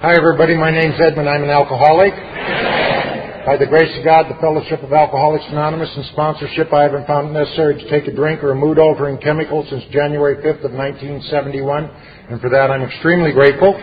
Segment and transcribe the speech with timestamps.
[0.00, 0.54] Hi, everybody.
[0.54, 1.28] My name's Edmund.
[1.28, 2.14] I'm an alcoholic.
[3.44, 7.30] By the grace of God, the Fellowship of Alcoholics Anonymous, and sponsorship, I haven't found
[7.30, 10.70] it necessary to take a drink or a mood altering chemical since January 5th of
[10.70, 11.90] 1971,
[12.30, 13.74] and for that I'm extremely grateful.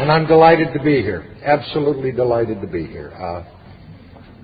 [0.00, 1.36] And I'm delighted to be here.
[1.44, 3.12] Absolutely delighted to be here.
[3.12, 3.44] Uh,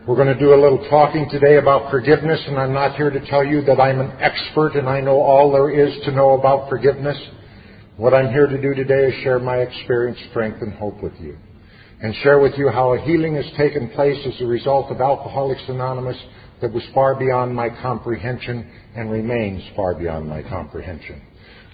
[0.07, 3.25] we're going to do a little talking today about forgiveness, and I'm not here to
[3.27, 6.69] tell you that I'm an expert and I know all there is to know about
[6.69, 7.17] forgiveness.
[7.97, 11.37] What I'm here to do today is share my experience, strength, and hope with you.
[12.01, 15.63] And share with you how a healing has taken place as a result of Alcoholics
[15.69, 16.21] Anonymous
[16.61, 21.23] that was far beyond my comprehension and remains far beyond my comprehension.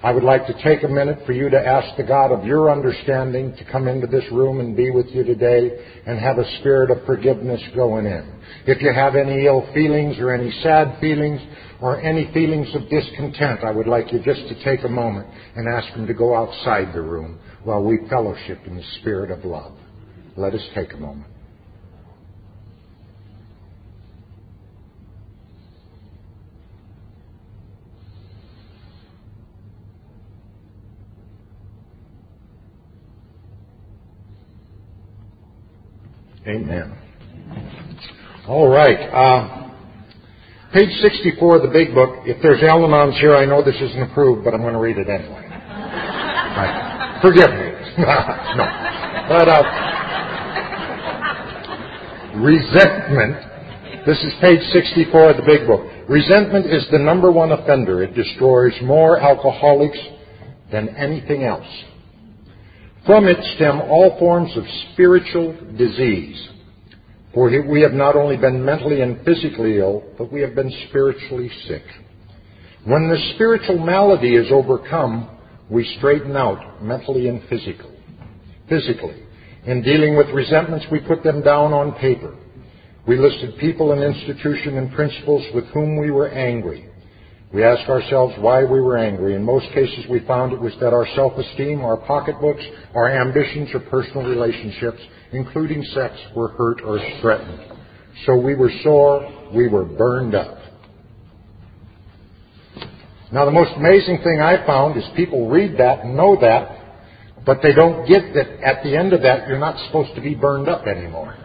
[0.00, 2.70] I would like to take a minute for you to ask the God of your
[2.70, 5.76] understanding to come into this room and be with you today
[6.06, 8.40] and have a spirit of forgiveness going in.
[8.66, 11.40] If you have any ill feelings or any sad feelings
[11.80, 15.66] or any feelings of discontent, I would like you just to take a moment and
[15.68, 19.72] ask Him to go outside the room while we fellowship in the spirit of love.
[20.36, 21.26] Let us take a moment.
[36.48, 36.96] Amen.
[38.48, 38.96] All right.
[38.96, 39.68] Uh,
[40.72, 42.24] page 64 of the big book.
[42.24, 45.10] If there's Al-Anons here, I know this isn't approved, but I'm going to read it
[45.10, 45.44] anyway.
[45.44, 47.18] Right.
[47.20, 47.68] Forgive me.
[48.56, 48.64] no.
[49.28, 49.62] But uh,
[52.40, 54.06] resentment.
[54.06, 55.84] This is page 64 of the big book.
[56.08, 58.02] Resentment is the number one offender.
[58.02, 59.98] It destroys more alcoholics
[60.72, 61.66] than anything else.
[63.08, 66.46] From it stem all forms of spiritual disease.
[67.32, 71.50] For we have not only been mentally and physically ill, but we have been spiritually
[71.66, 71.84] sick.
[72.84, 75.38] When the spiritual malady is overcome,
[75.70, 77.96] we straighten out mentally and physically.
[78.68, 79.22] Physically.
[79.64, 82.36] In dealing with resentments, we put them down on paper.
[83.06, 86.87] We listed people and institution and principles with whom we were angry.
[87.52, 89.34] We asked ourselves why we were angry.
[89.34, 92.62] In most cases, we found it was that our self-esteem, our pocketbooks,
[92.94, 95.00] our ambitions, or personal relationships,
[95.32, 97.60] including sex, were hurt or threatened.
[98.26, 100.58] So we were sore, we were burned up.
[103.32, 107.58] Now, the most amazing thing I found is people read that and know that, but
[107.62, 110.68] they don't get that at the end of that, you're not supposed to be burned
[110.68, 111.36] up anymore.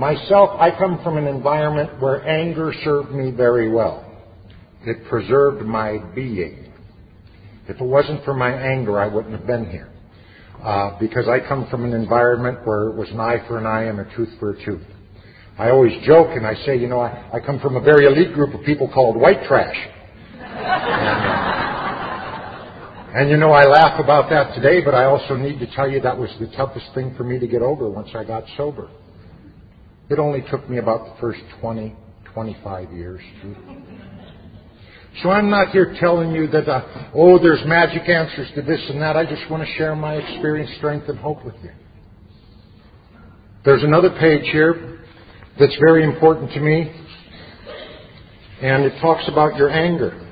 [0.00, 4.10] Myself, I come from an environment where anger served me very well.
[4.86, 6.72] It preserved my being.
[7.68, 9.92] If it wasn't for my anger, I wouldn't have been here.
[10.62, 13.90] Uh, because I come from an environment where it was an eye for an eye
[13.90, 14.86] and a tooth for a tooth.
[15.58, 18.32] I always joke and I say, you know, I, I come from a very elite
[18.32, 19.76] group of people called white trash.
[20.40, 20.64] and,
[21.14, 21.60] uh,
[23.18, 26.00] and you know, I laugh about that today, but I also need to tell you
[26.00, 28.88] that was the toughest thing for me to get over once I got sober.
[30.10, 31.94] It only took me about the first 20,
[32.34, 33.20] 25 years.
[35.22, 39.00] So I'm not here telling you that, uh, oh, there's magic answers to this and
[39.02, 39.16] that.
[39.16, 41.70] I just want to share my experience, strength, and hope with you.
[43.64, 44.98] There's another page here
[45.60, 46.92] that's very important to me,
[48.62, 50.26] and it talks about your anger.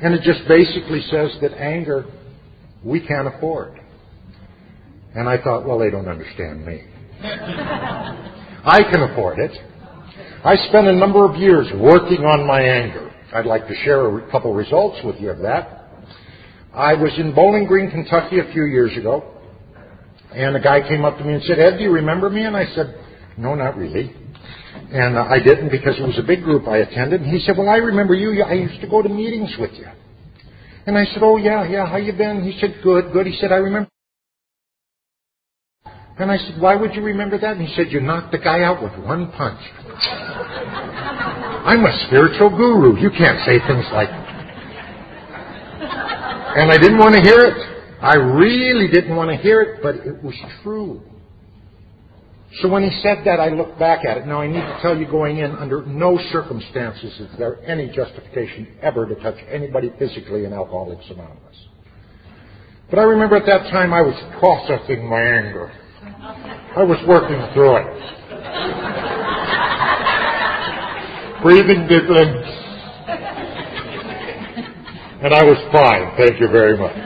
[0.00, 2.06] And it just basically says that anger
[2.84, 3.78] we can't afford.
[5.14, 6.89] And I thought, well, they don't understand me.
[8.64, 9.52] I can afford it.
[10.42, 13.12] I spent a number of years working on my anger.
[13.34, 15.84] I'd like to share a couple results with you of that.
[16.72, 19.22] I was in Bowling Green, Kentucky a few years ago,
[20.32, 22.44] and a guy came up to me and said, Ed, do you remember me?
[22.44, 22.94] And I said,
[23.36, 24.14] no, not really.
[24.92, 27.20] And uh, I didn't because it was a big group I attended.
[27.20, 28.42] And he said, well, I remember you.
[28.42, 29.88] I used to go to meetings with you.
[30.86, 32.42] And I said, oh, yeah, yeah, how you been?
[32.44, 33.26] He said, good, good.
[33.26, 33.90] He said, I remember
[36.18, 37.56] and I said, why would you remember that?
[37.56, 39.60] And he said, you knocked the guy out with one punch.
[41.64, 42.98] I'm a spiritual guru.
[43.00, 44.30] You can't say things like that.
[46.58, 47.56] And I didn't want to hear it.
[48.02, 51.02] I really didn't want to hear it, but it was true.
[52.60, 54.26] So when he said that, I looked back at it.
[54.26, 58.66] Now I need to tell you going in, under no circumstances is there any justification
[58.82, 61.56] ever to touch anybody physically in Alcoholics Anonymous.
[62.90, 65.72] But I remember at that time I was processing my anger.
[66.02, 67.84] I was working through it.
[71.42, 72.24] Breathing deeply.
[75.20, 76.16] And I was fine.
[76.16, 76.96] Thank you very much.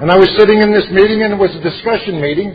[0.00, 2.54] And I was sitting in this meeting, and it was a discussion meeting.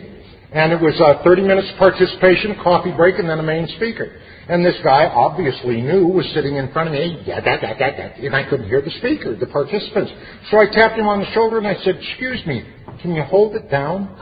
[0.52, 4.08] And it was uh, 30 minutes participation, coffee break, and then a main speaker.
[4.48, 7.96] And this guy obviously knew was sitting in front of me, yeah, that, that, that,
[7.98, 10.12] that, and I couldn't hear the speaker, the participants.
[10.50, 12.64] So I tapped him on the shoulder and I said, excuse me,
[13.00, 14.14] can you hold it down?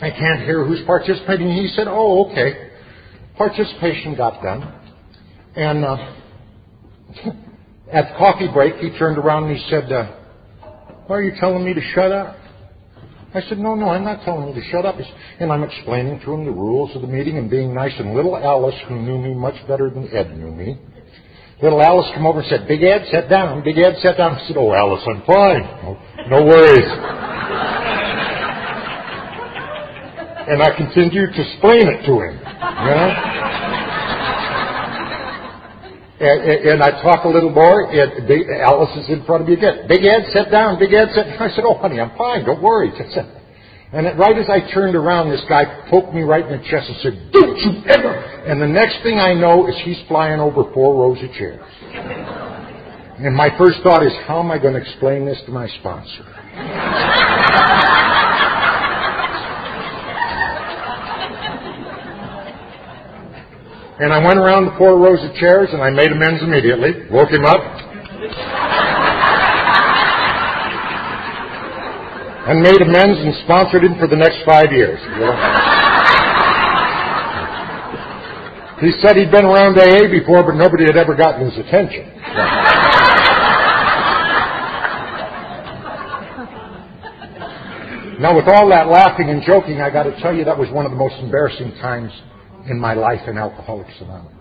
[0.00, 1.50] I can't hear who's participating.
[1.50, 2.70] He said, oh, okay.
[3.36, 4.72] Participation got done.
[5.54, 6.14] And uh,
[7.92, 10.12] at coffee break, he turned around and he said, uh,
[11.06, 12.36] why are you telling me to shut up?
[13.34, 14.96] I said, no, no, I'm not telling you to shut up.
[15.40, 17.92] And I'm explaining to him the rules of the meeting and being nice.
[17.98, 20.78] And little Alice, who knew me much better than Ed knew me,
[21.62, 23.62] little Alice came over and said, Big Ed, sit down.
[23.62, 24.36] Big Ed, sit down.
[24.36, 25.62] I said, oh, Alice, I'm fine.
[25.62, 25.98] No,
[26.28, 27.75] no worries.
[30.46, 33.10] And I continued to explain it to him, you know?
[36.18, 39.54] And, and, I talk a little more, and Big, Alice is in front of me
[39.54, 39.86] again.
[39.86, 40.78] Big Ed, sit down.
[40.78, 42.46] Big Ed, sit I said, oh, honey, I'm fine.
[42.46, 42.90] Don't worry.
[43.92, 46.96] And right as I turned around, this guy poked me right in the chest and
[47.02, 48.14] said, don't you ever.
[48.48, 51.60] And the next thing I know is he's flying over four rows of chairs.
[53.18, 56.24] And my first thought is, how am I going to explain this to my sponsor?
[63.98, 67.30] And I went around the four rows of chairs and I made amends immediately, woke
[67.30, 67.64] him up,
[72.44, 75.00] and made amends and sponsored him for the next five years.
[78.84, 82.04] he said he'd been around AA before, but nobody had ever gotten his attention.
[88.20, 90.84] now, with all that laughing and joking, I got to tell you that was one
[90.84, 92.12] of the most embarrassing times
[92.68, 94.32] in my life in Alcoholics Anonymous.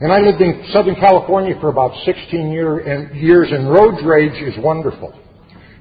[0.00, 4.36] And I lived in Southern California for about 16 year and years, and road rage
[4.42, 5.14] is wonderful.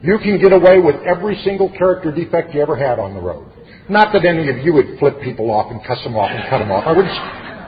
[0.03, 3.49] You can get away with every single character defect you ever had on the road.
[3.89, 6.59] Not that any of you would flip people off and cuss them off and cut
[6.59, 6.85] them off.
[6.85, 7.09] I would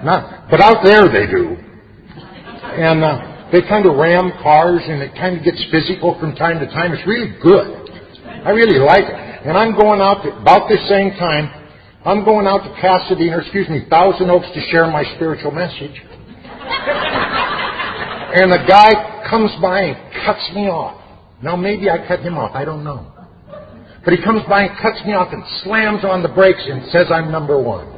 [0.06, 1.58] not, but out there they do.
[2.76, 6.60] And uh, they kind of ram cars, and it kind of gets physical from time
[6.60, 6.94] to time.
[6.94, 7.90] It's really good.
[8.46, 9.16] I really like it.
[9.48, 11.65] And I'm going out to, about this same time
[12.06, 15.90] I'm going out to Pasadena, excuse me, Thousand Oaks to share my spiritual message.
[18.36, 21.02] and the guy comes by and cuts me off.
[21.42, 23.12] Now maybe I cut him off, I don't know.
[24.04, 27.08] But he comes by and cuts me off and slams on the brakes and says
[27.12, 27.88] I'm number one.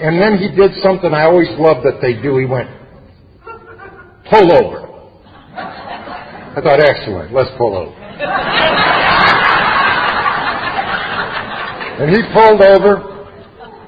[0.00, 2.36] and then he did something I always love that they do.
[2.38, 2.68] He went,
[4.28, 4.88] pull over.
[5.54, 7.99] I thought, excellent, let's pull over.
[12.00, 12.96] And he pulled over,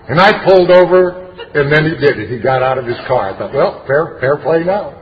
[0.09, 2.29] and I pulled over, and then he did it.
[2.31, 3.31] He got out of his car.
[3.33, 4.99] I thought, well, fair, fair play now.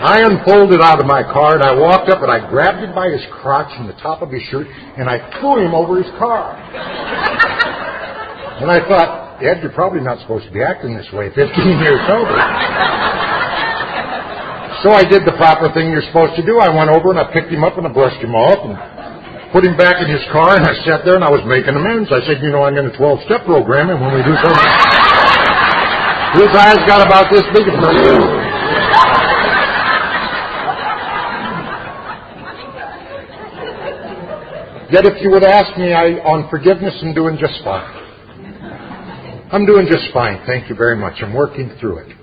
[0.00, 3.08] I unfolded out of my car, and I walked up, and I grabbed him by
[3.08, 6.54] his crotch and the top of his shirt, and I threw him over his car.
[8.62, 11.44] and I thought, Ed, you're probably not supposed to be acting this way 15
[11.78, 13.27] years sober.
[14.82, 16.60] So I did the proper thing you're supposed to do.
[16.62, 18.78] I went over and I picked him up and I brushed him off and
[19.50, 22.14] put him back in his car and I sat there and I was making amends.
[22.14, 24.70] I said, you know, I'm in a 12 step program and when we do something,
[26.38, 27.66] his eyes got about this big.
[34.90, 37.84] Yet if you would ask me I, on forgiveness, I'm doing just fine.
[39.50, 40.44] I'm doing just fine.
[40.46, 41.14] Thank you very much.
[41.20, 42.17] I'm working through it.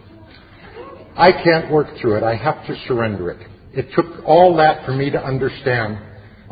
[1.16, 2.24] I can't work through it.
[2.24, 3.48] I have to surrender it.
[3.74, 5.98] It took all that for me to understand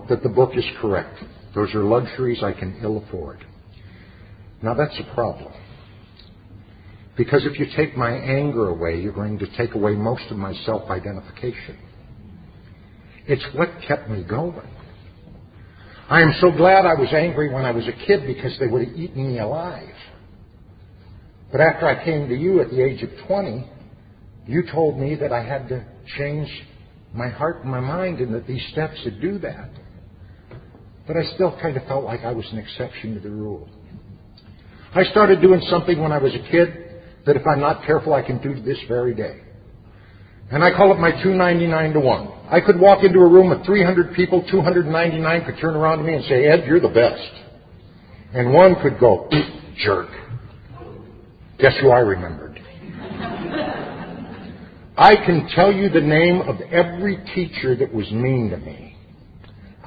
[0.09, 1.17] that the book is correct.
[1.55, 3.45] Those are luxuries I can ill afford.
[4.61, 5.53] Now that's a problem.
[7.15, 10.53] Because if you take my anger away, you're going to take away most of my
[10.65, 11.77] self identification.
[13.27, 14.67] It's what kept me going.
[16.09, 18.87] I am so glad I was angry when I was a kid because they would
[18.87, 19.95] have eaten me alive.
[21.51, 23.69] But after I came to you at the age of 20,
[24.45, 25.85] you told me that I had to
[26.17, 26.49] change
[27.13, 29.69] my heart and my mind and that these steps would do that.
[31.07, 33.67] But I still kind of felt like I was an exception to the rule.
[34.95, 38.21] I started doing something when I was a kid that if I'm not careful I
[38.21, 39.41] can do this very day.
[40.51, 42.27] And I call it my 299 to 1.
[42.49, 46.15] I could walk into a room with 300 people, 299 could turn around to me
[46.15, 47.31] and say, Ed, you're the best.
[48.33, 49.29] And one could go,
[49.83, 50.09] jerk.
[51.59, 52.59] Guess who I remembered?
[54.97, 58.95] I can tell you the name of every teacher that was mean to me.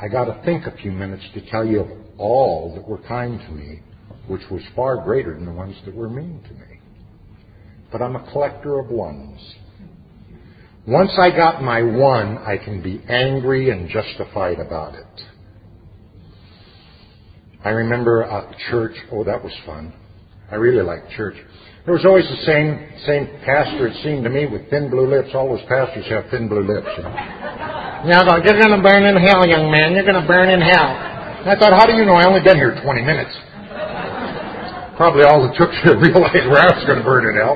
[0.00, 3.38] I got to think a few minutes to tell you of all that were kind
[3.38, 3.82] to me,
[4.26, 6.80] which was far greater than the ones that were mean to me.
[7.92, 9.40] But I'm a collector of ones.
[10.88, 15.22] Once I got my one, I can be angry and justified about it.
[17.64, 18.96] I remember a church.
[19.12, 19.92] Oh, that was fun.
[20.50, 21.36] I really liked church.
[21.86, 23.86] There was always the same same pastor.
[23.86, 25.30] It seemed to me with thin blue lips.
[25.34, 26.90] All those pastors have thin blue lips.
[26.98, 27.14] You know?
[28.10, 29.94] Yeah, you're going to burn in hell, young man.
[29.94, 30.90] You're going to burn in hell.
[31.46, 32.18] And I thought, how do you know?
[32.18, 33.30] I only been here 20 minutes.
[34.98, 37.54] Probably all it took to realize where I was going to burn in hell.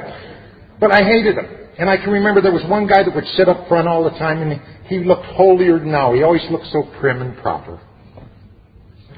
[0.78, 1.46] But I hated him.
[1.78, 4.14] And I can remember there was one guy that would sit up front all the
[4.14, 6.14] time, and he looked holier than now.
[6.14, 7.80] He always looked so prim and proper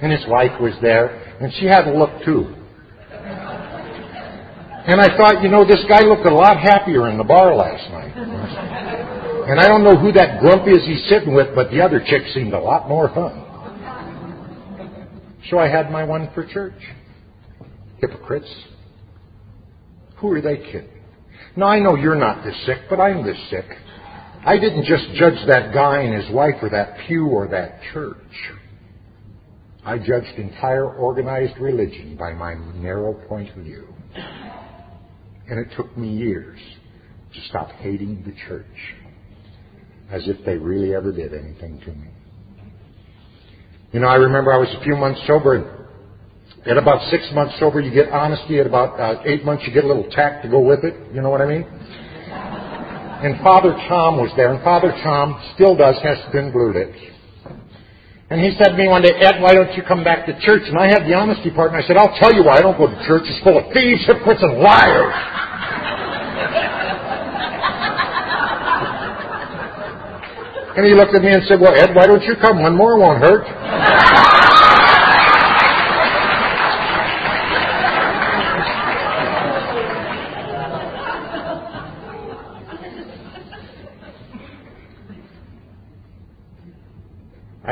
[0.02, 2.52] and his wife was there, and she had a look too.
[4.84, 7.88] And I thought, you know, this guy looked a lot happier in the bar last
[7.90, 8.16] night.
[9.48, 12.22] And I don't know who that grump is he's sitting with, but the other chick
[12.34, 13.42] seemed a lot more fun.
[15.50, 16.80] So I had my one for church.
[18.00, 18.52] Hypocrites.
[20.16, 20.88] Who are they kidding?
[21.56, 23.66] Now I know you're not this sick, but I'm this sick.
[24.44, 28.16] I didn't just judge that guy and his wife or that pew or that church.
[29.84, 33.88] I judged entire organized religion by my narrow point of view.
[35.52, 36.58] And it took me years
[37.34, 38.64] to stop hating the church
[40.10, 42.08] as if they really ever did anything to me.
[43.92, 45.56] You know, I remember I was a few months sober.
[45.56, 48.60] And At about six months sober, you get honesty.
[48.60, 50.94] At about uh, eight months, you get a little tact to go with it.
[51.14, 51.64] You know what I mean?
[51.64, 57.11] And Father Tom was there, and Father Tom still does has thin blue lips.
[58.32, 60.62] And he said to me one day, Ed, why don't you come back to church?
[60.64, 62.78] And I had the honesty part, and I said, I'll tell you why I don't
[62.78, 63.28] go to church.
[63.28, 65.12] It's full of thieves, hypocrites, and liars.
[70.80, 72.62] and he looked at me and said, well, Ed, why don't you come?
[72.62, 73.44] One more won't hurt.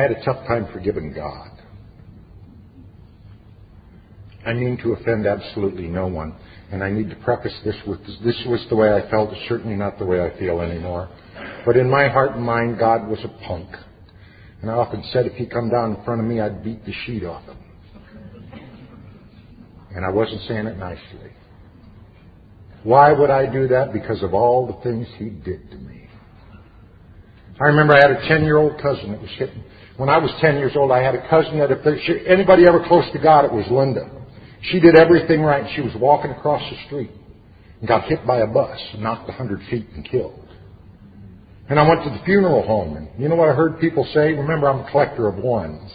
[0.00, 1.50] I had a tough time forgiving God.
[4.46, 6.34] I mean to offend absolutely no one.
[6.72, 9.98] And I need to preface this with this was the way I felt, certainly not
[9.98, 11.10] the way I feel anymore.
[11.66, 13.68] But in my heart and mind, God was a punk.
[14.62, 16.94] And I often said if he come down in front of me, I'd beat the
[17.04, 17.58] sheet off him.
[19.94, 21.30] And I wasn't saying it nicely.
[22.84, 23.92] Why would I do that?
[23.92, 26.08] Because of all the things he did to me.
[27.60, 29.62] I remember I had a 10 year old cousin that was hitting
[30.00, 32.66] when I was 10 years old, I had a cousin that if there, she, anybody
[32.66, 34.08] ever close to God, it was Linda.
[34.62, 35.70] She did everything right.
[35.76, 37.10] She was walking across the street
[37.80, 40.48] and got hit by a bus, knocked 100 feet and killed.
[41.68, 44.32] And I went to the funeral home, and you know what I heard people say?
[44.32, 45.92] Remember, I'm a collector of ones.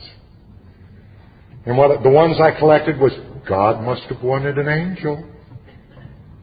[1.66, 3.12] And what the ones I collected was,
[3.50, 5.28] God must have wanted an angel.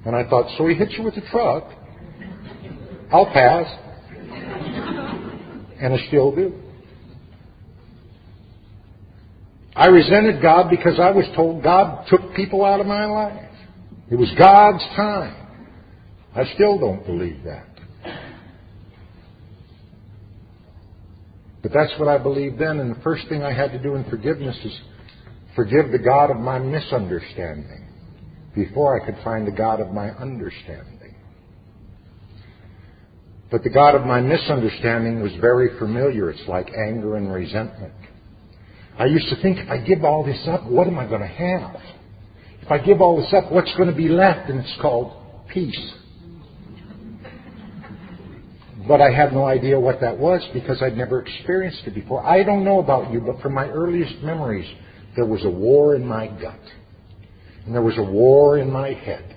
[0.04, 1.70] And I thought, so he hit you with a truck.
[3.12, 3.66] I'll pass.
[5.80, 6.61] And I still do.
[9.74, 13.50] I resented God because I was told God took people out of my life.
[14.10, 15.46] It was God's time.
[16.34, 17.66] I still don't believe that.
[21.62, 24.04] But that's what I believed then, and the first thing I had to do in
[24.10, 24.78] forgiveness is
[25.54, 27.88] forgive the God of my misunderstanding
[28.54, 31.14] before I could find the God of my understanding.
[33.50, 36.30] But the God of my misunderstanding was very familiar.
[36.30, 37.92] It's like anger and resentment.
[38.98, 41.26] I used to think if I give all this up, what am I going to
[41.26, 41.76] have?
[42.60, 44.50] If I give all this up, what's going to be left?
[44.50, 45.12] And it's called
[45.48, 45.92] peace.
[48.86, 52.24] But I have no idea what that was because I'd never experienced it before.
[52.24, 54.68] I don't know about you, but from my earliest memories,
[55.16, 56.60] there was a war in my gut.
[57.64, 59.36] And there was a war in my head.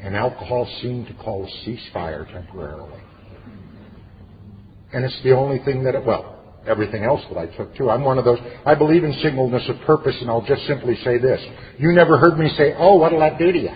[0.00, 3.00] And alcohol seemed to call a ceasefire temporarily.
[4.92, 7.90] And it's the only thing that it, well, everything else that I took too.
[7.90, 11.18] I'm one of those, I believe in singleness of purpose and I'll just simply say
[11.18, 11.40] this.
[11.78, 13.74] You never heard me say, oh, what'll that do to you?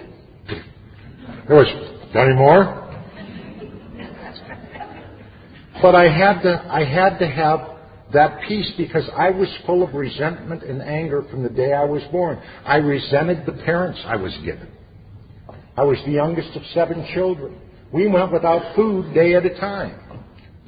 [1.49, 1.67] There was,
[2.15, 2.81] any more?
[5.83, 7.61] But I had to, I had to have
[8.13, 12.03] that peace because I was full of resentment and anger from the day I was
[12.13, 12.41] born.
[12.65, 14.69] I resented the parents I was given.
[15.77, 17.59] I was the youngest of seven children.
[17.93, 20.01] We went without food day at a time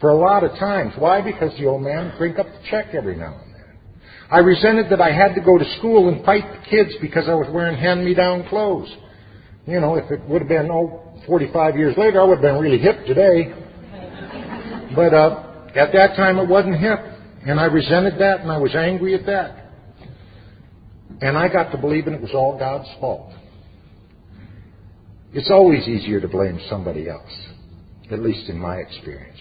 [0.00, 0.92] for a lot of times.
[0.98, 1.22] Why?
[1.22, 3.78] Because the old man would drink up the check every now and then.
[4.30, 7.34] I resented that I had to go to school and fight the kids because I
[7.34, 8.92] was wearing hand-me-down clothes.
[9.66, 12.58] You know, if it would have been, oh, 45 years later, I would have been
[12.58, 13.52] really hip today.
[14.94, 15.42] But uh,
[15.74, 16.98] at that time, it wasn't hip.
[17.46, 19.70] And I resented that, and I was angry at that.
[21.20, 23.32] And I got to believing it was all God's fault.
[25.32, 27.30] It's always easier to blame somebody else.
[28.10, 29.38] at least in my experience,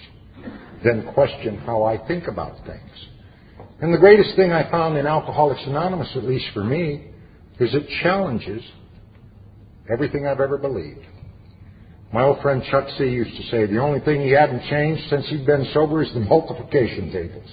[0.85, 2.91] then question how I think about things.
[3.81, 7.07] And the greatest thing I found in Alcoholics Anonymous, at least for me,
[7.59, 8.61] is it challenges
[9.91, 11.05] everything I've ever believed.
[12.13, 13.03] My old friend Chuck C.
[13.05, 16.19] used to say the only thing he hadn't changed since he'd been sober is the
[16.21, 17.49] multiplication tables.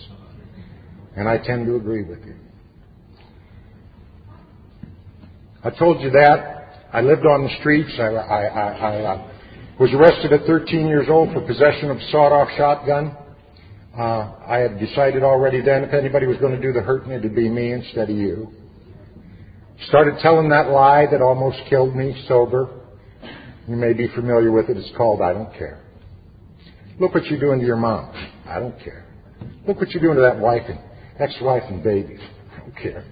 [1.16, 2.36] And I tend to agree with you.
[5.64, 6.88] I told you that.
[6.92, 7.90] I lived on the streets.
[7.98, 9.32] I, I, I, I
[9.80, 13.16] was arrested at 13 years old for possession of a sawed-off shotgun.
[13.96, 17.34] Uh, I had decided already then if anybody was going to do the hurting, it'd
[17.34, 18.50] be me instead of you.
[19.88, 22.68] Started telling that lie that almost killed me sober.
[23.68, 24.76] You may be familiar with it.
[24.76, 25.82] It's called I Don't Care.
[26.98, 28.12] Look what you're doing to your mom.
[28.46, 29.06] I don't care.
[29.66, 30.78] Look what you're doing to that wife and
[31.18, 32.20] ex-wife and babies.
[32.54, 33.04] I don't care.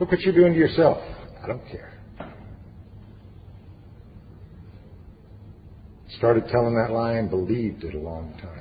[0.00, 0.98] Look what you're doing to yourself.
[1.42, 1.92] I don't care.
[6.18, 8.55] Started telling that lie and believed it a long time.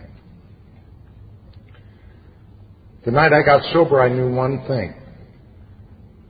[3.06, 4.96] The night I got sober, I knew one thing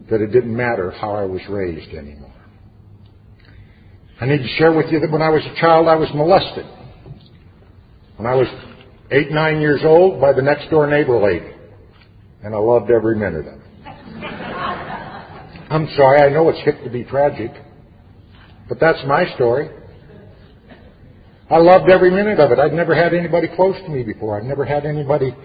[0.10, 2.34] that it didn't matter how I was raised anymore.
[4.20, 6.66] I need to share with you that when I was a child, I was molested.
[8.18, 8.48] When I was
[9.12, 11.52] eight, nine years old by the next door neighbor lady.
[12.44, 13.62] And I loved every minute of it.
[15.70, 17.52] I'm sorry, I know it's hip to be tragic,
[18.70, 19.70] but that's my story.
[21.50, 22.60] I loved every minute of it.
[22.60, 24.40] I'd never had anybody close to me before.
[24.40, 25.36] I'd never had anybody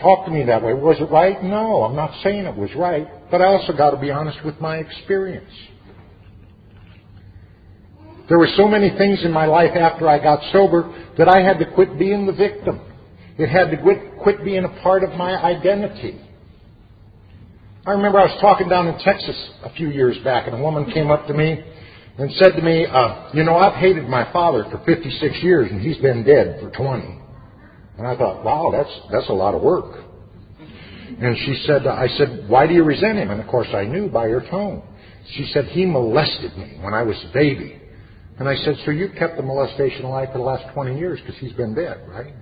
[0.00, 0.74] talk to me that way.
[0.74, 1.42] Was it right?
[1.42, 4.60] No, I'm not saying it was right, but I also got to be honest with
[4.60, 5.52] my experience.
[8.28, 11.58] There were so many things in my life after I got sober that I had
[11.60, 12.80] to quit being the victim.
[13.38, 16.20] It had to quit, quit being a part of my identity.
[17.86, 20.90] I remember I was talking down in Texas a few years back, and a woman
[20.90, 21.62] came up to me
[22.18, 25.80] and said to me, uh, You know, I've hated my father for 56 years, and
[25.80, 27.20] he's been dead for 20.
[27.98, 30.04] And I thought, Wow, that's, that's a lot of work.
[31.18, 33.30] And she said, I said, Why do you resent him?
[33.30, 34.82] And of course, I knew by her tone.
[35.34, 37.80] She said, He molested me when I was a baby.
[38.38, 41.40] And I said, So you've kept the molestation alive for the last 20 years because
[41.40, 42.34] he's been dead, right?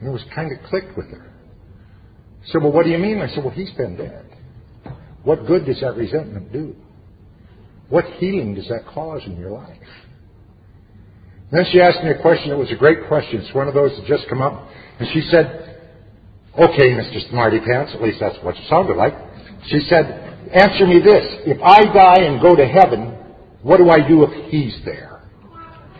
[0.00, 1.32] And it was kind of clicked with her.
[2.42, 3.18] I said, Well, what do you mean?
[3.18, 4.24] I said, Well, he's been dead.
[5.24, 6.76] What good does that resentment do?
[7.88, 9.76] What healing does that cause in your life?
[11.50, 12.50] Then she asked me a question.
[12.50, 13.40] that was a great question.
[13.40, 14.68] It's one of those that just come up.
[14.98, 15.80] And she said,
[16.58, 17.28] Okay, Mr.
[17.30, 19.14] Smarty Pants, at least that's what it sounded like.
[19.66, 20.04] She said,
[20.52, 21.24] Answer me this.
[21.46, 23.14] If I die and go to heaven,
[23.62, 25.22] what do I do if he's there?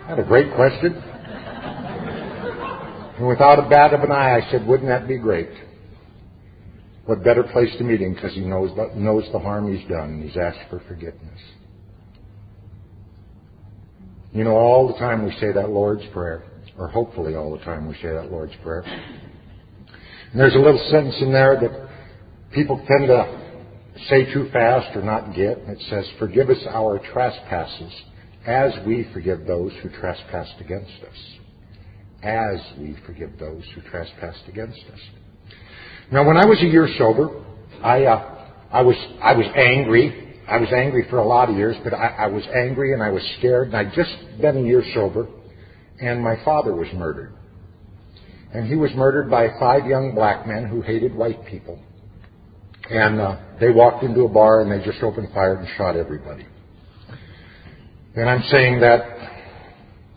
[0.09, 0.95] That's a great question.
[3.19, 5.51] And without a bat of an eye, I said, Wouldn't that be great?
[7.07, 10.11] What better place to meet him because he knows the, knows the harm he's done
[10.11, 11.41] and he's asked for forgiveness.
[14.33, 16.45] You know, all the time we say that Lord's Prayer,
[16.77, 18.83] or hopefully all the time we say that Lord's Prayer.
[18.83, 21.89] And there's a little sentence in there that
[22.53, 23.49] people tend to
[24.09, 25.59] say too fast or not get.
[25.59, 27.93] It says, Forgive us our trespasses
[28.47, 31.19] as we forgive those who trespass against us.
[32.23, 35.01] As we forgive those who trespass against us.
[36.13, 37.45] Now, when I was a year sober,
[37.83, 40.28] I, uh, I was, I was angry.
[40.49, 43.11] I was angry for a lot of years, but I, I was angry and I
[43.11, 43.69] was scared.
[43.69, 45.29] And I'd just been a year sober,
[46.01, 47.35] and my father was murdered.
[48.55, 51.79] And he was murdered by five young black men who hated white people.
[52.91, 56.47] And uh, they walked into a bar and they just opened fire and shot everybody.
[58.17, 59.03] And I'm saying that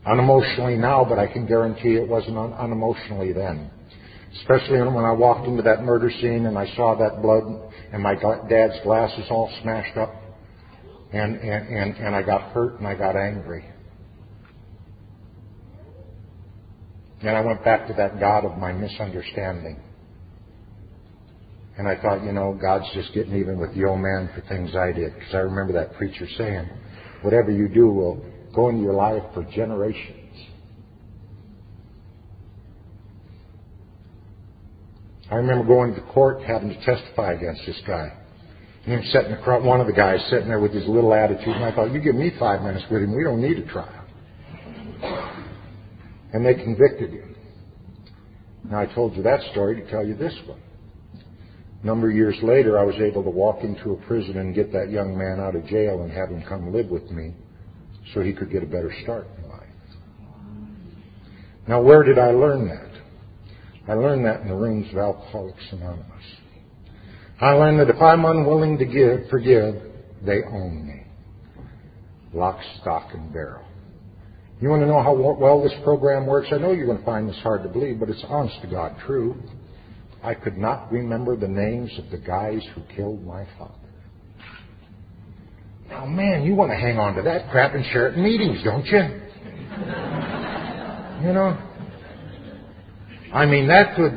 [0.08, 3.70] unemotionally now, but I can guarantee it wasn't un- unemotionally then.
[4.40, 7.44] Especially when I walked into that murder scene and I saw that blood
[7.92, 10.21] and my dad's glasses all smashed up.
[11.14, 13.66] And, and, and, and I got hurt and I got angry.
[17.22, 19.80] And I went back to that God of my misunderstanding.
[21.78, 24.76] And I thought, you know, God's just getting even with the old man for things
[24.76, 25.14] I did.
[25.14, 26.70] Because I remember that preacher saying,
[27.22, 28.24] whatever you do will
[28.56, 30.18] go into your life for generations.
[35.30, 38.21] I remember going to court having to testify against this guy.
[38.86, 41.64] And him sitting across, one of the guys sitting there with his little attitude, and
[41.64, 44.06] I thought, you give me five minutes with him, we don't need a trial.
[46.34, 47.36] And they convicted him.
[48.70, 50.62] Now I told you that story to tell you this one.
[51.84, 54.72] A number of years later, I was able to walk into a prison and get
[54.72, 57.34] that young man out of jail and have him come live with me
[58.14, 59.62] so he could get a better start in life.
[61.68, 62.92] Now, where did I learn that?
[63.88, 66.06] I learned that in the rooms of Alcoholics Anonymous.
[67.42, 69.76] I learned that if I'm unwilling to give, forgive,
[70.24, 71.04] they own me.
[72.34, 73.66] Lock, stock, and barrel.
[74.62, 76.50] You want to know how well this program works?
[76.52, 78.96] I know you're going to find this hard to believe, but it's honest to God
[79.08, 79.36] true.
[80.24, 83.74] I could not remember the names of the guys who killed my father.
[85.90, 88.64] Now, man, you want to hang on to that crap and share it in meetings,
[88.64, 89.00] don't you?
[91.28, 91.58] you know?
[93.34, 94.16] I mean, that could.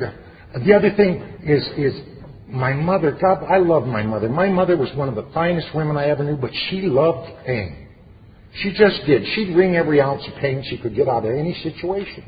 [0.62, 2.13] The other thing is, is
[2.54, 3.18] my mother.
[3.20, 4.28] God, I love my mother.
[4.28, 7.88] My mother was one of the finest women I ever knew, but she loved pain.
[8.62, 9.24] She just did.
[9.34, 12.24] She'd wring every ounce of pain she could get out of any situation.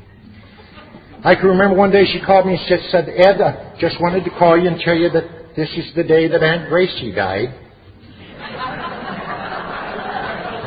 [1.23, 4.23] I can remember one day she called me and she said, Ed, I just wanted
[4.25, 7.63] to call you and tell you that this is the day that Aunt Gracie died.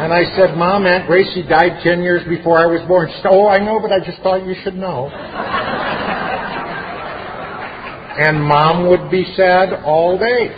[0.00, 3.08] And I said, Mom, Aunt Gracie died ten years before I was born.
[3.08, 5.10] She said, Oh, I know, but I just thought you should know.
[8.20, 10.48] And Mom would be sad all day.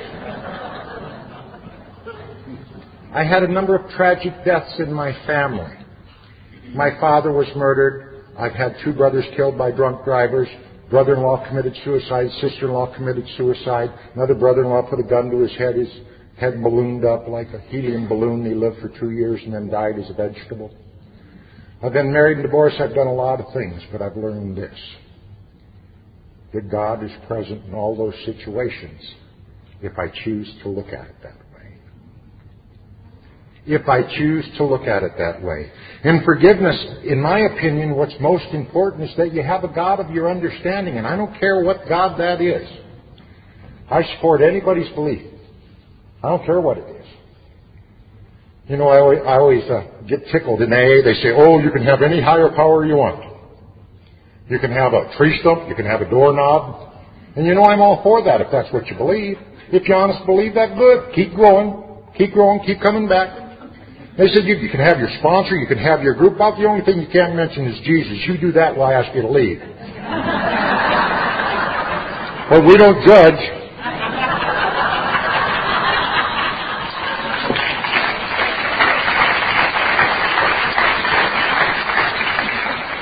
[3.15, 5.71] I had a number of tragic deaths in my family.
[6.75, 8.25] My father was murdered.
[8.37, 10.49] I've had two brothers killed by drunk drivers.
[10.91, 12.31] Brother-in-law committed suicide.
[12.41, 13.91] Sister-in-law committed suicide.
[14.17, 15.77] Another brother-in-law put a gun to his head.
[15.77, 15.89] His
[16.39, 18.45] head ballooned up like a helium balloon.
[18.45, 20.75] He lived for two years and then died as a vegetable.
[21.81, 22.81] I've been married and divorced.
[22.81, 24.79] I've done a lot of things, but I've learned this.
[26.55, 29.01] That God is present in all those situations
[29.81, 31.53] if I choose to look at it that way
[33.67, 35.71] if I choose to look at it that way.
[36.05, 40.11] In forgiveness, in my opinion, what's most important is that you have a God of
[40.11, 42.69] your understanding, and I don't care what God that is.
[43.89, 45.23] I support anybody's belief.
[46.23, 47.07] I don't care what it is.
[48.69, 51.05] You know, I always, I always uh, get tickled in AA.
[51.05, 53.32] They say, oh, you can have any higher power you want.
[54.49, 55.69] You can have a tree stump.
[55.69, 56.93] You can have a doorknob.
[57.37, 59.39] And you know, I'm all for that if that's what you believe.
[59.73, 61.15] If you honestly believe that, good.
[61.15, 61.83] Keep growing.
[62.19, 62.61] Keep growing.
[62.67, 63.39] Keep coming back.
[64.19, 66.35] They said you, you can have your sponsor, you can have your group.
[66.35, 68.19] About the only thing you can't mention is Jesus.
[68.29, 69.59] You do that, we'll ask you to leave.
[72.51, 73.41] but we don't judge.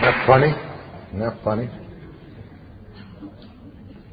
[0.01, 0.70] Isn't funny?
[1.11, 1.69] Isn't that funny?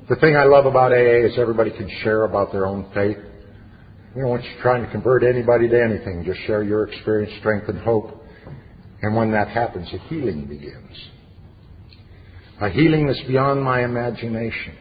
[0.10, 3.17] The thing I love about AA is everybody can share about their own faith.
[4.15, 6.23] We don't want you trying to convert anybody to anything.
[6.25, 8.23] Just share your experience, strength, and hope.
[9.03, 10.97] And when that happens, a healing begins.
[12.62, 14.75] A healing that's beyond my imagination.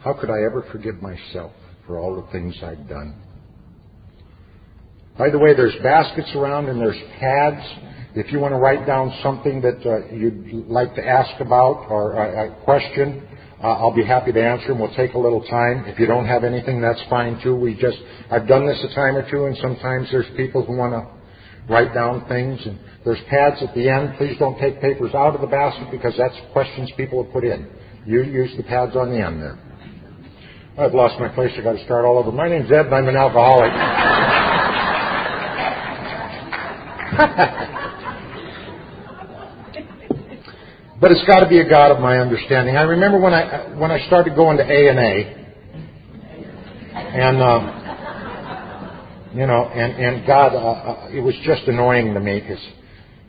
[0.00, 1.52] How could I ever forgive myself
[1.86, 3.22] for all the things I've done?
[5.16, 7.62] By the way, there's baskets around and there's pads.
[8.14, 12.14] If you want to write down something that uh, you'd like to ask about or
[12.14, 13.26] a, question,
[13.62, 14.80] uh, I'll be happy to answer them.
[14.80, 15.84] We'll take a little time.
[15.86, 17.54] If you don't have anything, that's fine too.
[17.54, 20.92] We just, I've done this a time or two, and sometimes there's people who want
[20.92, 21.06] to
[21.72, 24.14] write down things, and there's pads at the end.
[24.18, 27.68] Please don't take papers out of the basket because that's questions people have put in.
[28.06, 29.56] You use the pads on the end there.
[30.78, 31.52] I've lost my place.
[31.56, 32.32] I've got to start all over.
[32.32, 33.70] My name's Ed, and I'm an alcoholic.
[41.00, 42.76] But it's got to be a God of my understanding.
[42.76, 45.34] I remember when I when I started going to A and A,
[46.94, 47.60] and uh,
[49.34, 52.62] you know, and and God, uh, uh, it was just annoying to me because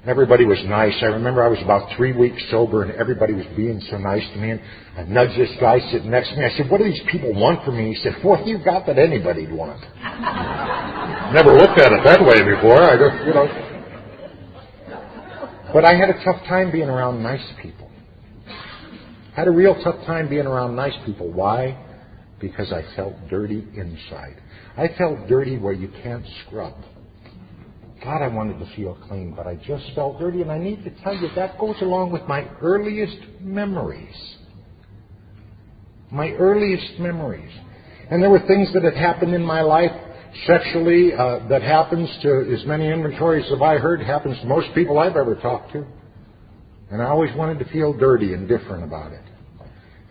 [0.06, 0.98] everybody was nice.
[1.02, 4.38] I remember I was about three weeks sober, and everybody was being so nice to
[4.38, 4.52] me.
[4.52, 4.60] And
[4.98, 6.44] I nudged this guy sitting next to me.
[6.44, 9.00] I said, "What do these people want from me?" He said, "What you got that
[9.00, 9.80] anybody'd want?"
[11.32, 12.84] Never looked at it that way before.
[12.84, 13.71] I just, you know.
[15.74, 17.90] But I had a tough time being around nice people.
[18.48, 21.32] I had a real tough time being around nice people.
[21.32, 21.78] Why?
[22.40, 24.42] Because I felt dirty inside.
[24.76, 26.74] I felt dirty where you can't scrub.
[28.04, 30.42] God, I wanted to feel clean, but I just felt dirty.
[30.42, 34.16] And I need to tell you, that goes along with my earliest memories.
[36.12, 37.52] My earliest memories.
[38.10, 39.92] And there were things that had happened in my life
[40.46, 45.00] sexually uh, that happens to as many inventories as I heard happens to most people
[45.00, 45.86] I've ever talked to.
[46.90, 49.24] And I always wanted to feel dirty and different about it.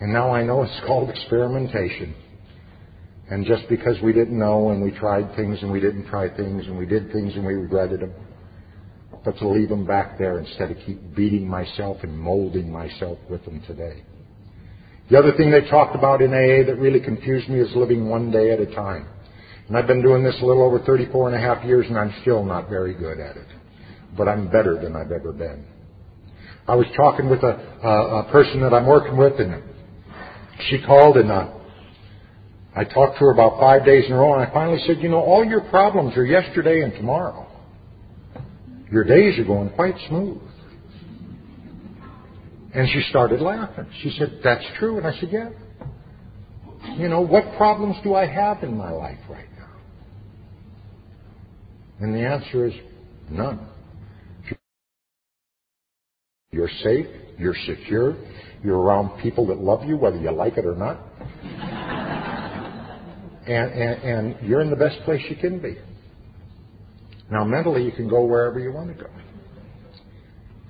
[0.00, 2.14] And now I know it's called experimentation.
[3.30, 6.66] And just because we didn't know and we tried things and we didn't try things
[6.66, 8.12] and we did things and we regretted them,
[9.24, 13.44] but to leave them back there instead of keep beating myself and molding myself with
[13.44, 14.02] them today.
[15.10, 18.30] The other thing they talked about in AA that really confused me is living one
[18.30, 19.08] day at a time.
[19.70, 22.12] And I've been doing this a little over 34 and a half years, and I'm
[22.22, 23.46] still not very good at it.
[24.18, 25.64] But I'm better than I've ever been.
[26.66, 29.62] I was talking with a, a, a person that I'm working with, and
[30.68, 31.52] she called, and uh,
[32.74, 35.08] I talked to her about five days in a row, and I finally said, you
[35.08, 37.46] know, all your problems are yesterday and tomorrow.
[38.90, 40.42] Your days are going quite smooth.
[42.74, 43.86] And she started laughing.
[44.02, 44.98] She said, That's true.
[44.98, 45.50] And I said, Yeah.
[46.96, 49.49] You know, what problems do I have in my life right now?
[52.00, 52.74] And the answer is
[53.30, 53.68] none.
[56.50, 57.06] You're safe,
[57.38, 58.16] you're secure,
[58.64, 60.98] you're around people that love you, whether you like it or not.
[63.46, 65.76] and, and, and you're in the best place you can be.
[67.30, 69.10] Now, mentally, you can go wherever you want to go.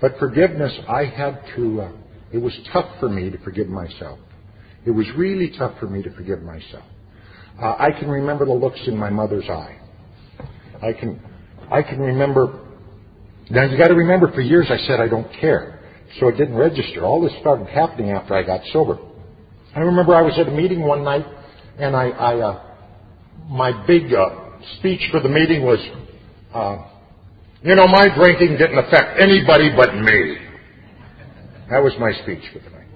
[0.00, 1.92] But forgiveness, I had to, uh,
[2.32, 4.18] it was tough for me to forgive myself.
[4.84, 6.84] It was really tough for me to forgive myself.
[7.60, 9.78] Uh, I can remember the looks in my mother's eye.
[10.82, 11.20] I can,
[11.70, 12.66] I can remember.
[13.50, 15.80] Now you got to remember, for years I said I don't care,
[16.18, 17.04] so it didn't register.
[17.04, 18.98] All this started happening after I got sober.
[19.74, 21.26] I remember I was at a meeting one night,
[21.78, 22.76] and I, I uh,
[23.48, 25.78] my big uh, speech for the meeting was,
[26.54, 26.88] uh,
[27.62, 30.38] you know, my drinking didn't affect anybody but me.
[31.70, 32.86] That was my speech for the night.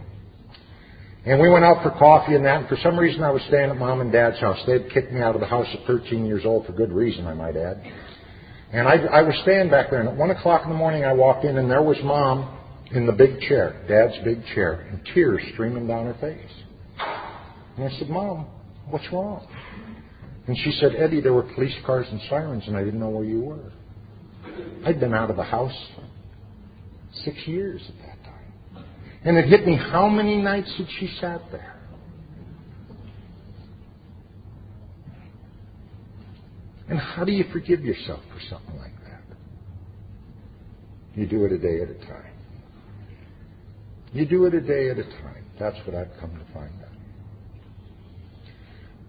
[1.27, 3.71] And we went out for coffee and that, and for some reason I was staying
[3.71, 4.59] at mom and dad's house.
[4.67, 7.33] They'd kicked me out of the house at 13 years old for good reason, I
[7.33, 7.83] might add.
[8.73, 11.15] And I, I was staying back there, and at 1 o'clock in the morning I
[11.15, 12.59] walked in, and there was mom
[12.91, 16.51] in the big chair, dad's big chair, and tears streaming down her face.
[17.77, 18.47] And I said, Mom,
[18.91, 19.47] what's wrong?
[20.47, 23.25] And she said, Eddie, there were police cars and sirens, and I didn't know where
[23.25, 23.73] you were.
[24.85, 25.77] I'd been out of the house
[27.25, 28.14] six years at that
[29.25, 31.75] and it hit me how many nights had she sat there?
[36.89, 39.23] And how do you forgive yourself for something like that?
[41.15, 42.33] You do it a day at a time.
[44.13, 45.45] You do it a day at a time.
[45.59, 46.89] That's what I've come to find out.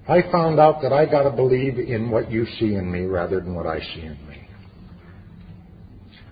[0.07, 3.41] I found out that I got to believe in what you see in me rather
[3.41, 4.47] than what I see in me.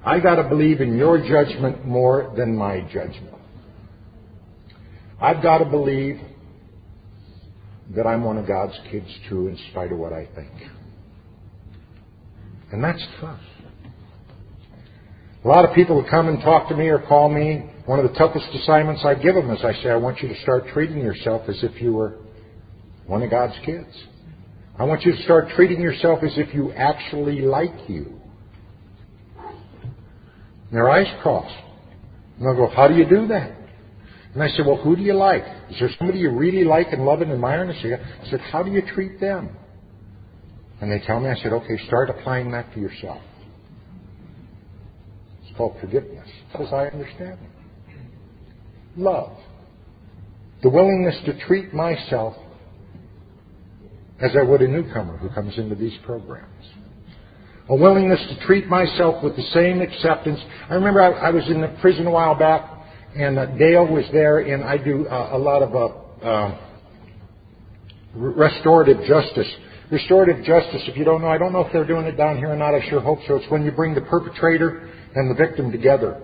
[0.05, 3.32] I got to believe in your judgment more than my judgment.
[5.23, 6.19] I've got to believe
[7.95, 10.51] that I'm one of God's kids too, in spite of what I think.
[12.73, 13.39] And that's tough.
[15.45, 18.12] A lot of people who come and talk to me or call me, one of
[18.12, 20.97] the toughest assignments I give them is I say, I want you to start treating
[20.97, 22.17] yourself as if you were
[23.07, 23.88] one of God's kids.
[24.77, 28.19] I want you to start treating yourself as if you actually like you.
[29.38, 31.51] And their eyes cross.
[32.38, 33.62] And they'll go, How do you do that?
[34.33, 35.43] And I said, Well, who do you like?
[35.69, 37.61] Is there somebody you really like and love and admire?
[37.63, 39.55] And I said, I said, How do you treat them?
[40.81, 43.21] And they tell me, I said, Okay, start applying that to yourself.
[45.43, 46.27] It's called forgiveness,
[46.59, 47.97] as I understand it.
[48.97, 49.37] Love.
[50.63, 52.35] The willingness to treat myself
[54.19, 56.65] as I would a newcomer who comes into these programs.
[57.69, 60.39] A willingness to treat myself with the same acceptance.
[60.69, 62.72] I remember I, I was in the prison a while back,
[63.15, 66.58] and uh, Dale was there, and I do uh, a lot of uh, uh,
[68.15, 69.47] restorative justice.
[69.91, 72.52] Restorative justice, if you don't know, I don't know if they're doing it down here
[72.52, 72.73] or not.
[72.73, 73.36] I sure hope so.
[73.36, 76.21] It's when you bring the perpetrator and the victim together,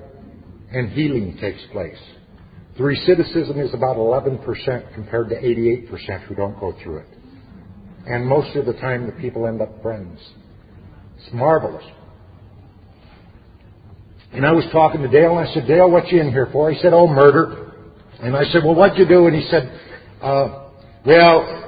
[0.71, 1.97] and healing takes place.
[2.78, 7.08] The recidivism is about 11% compared to 88% who don't go through it.
[8.06, 10.17] And most of the time, the people end up friends.
[11.17, 11.84] It's marvelous.
[14.31, 16.71] And I was talking to Dale, and I said, Dale, what you in here for?
[16.71, 17.73] He said, oh, murder.
[18.21, 19.25] And I said, well, what'd you do?
[19.27, 19.79] And he said,
[20.21, 20.69] uh,
[21.05, 21.59] well,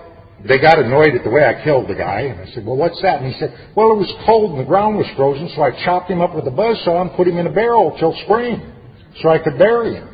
[0.48, 2.22] they got annoyed at the way I killed the guy.
[2.22, 3.22] And I said, well, what's that?
[3.22, 6.10] And he said, well, it was cold and the ground was frozen, so I chopped
[6.10, 8.74] him up with a buzzsaw and put him in a barrel till spring
[9.22, 10.08] so I could bury him.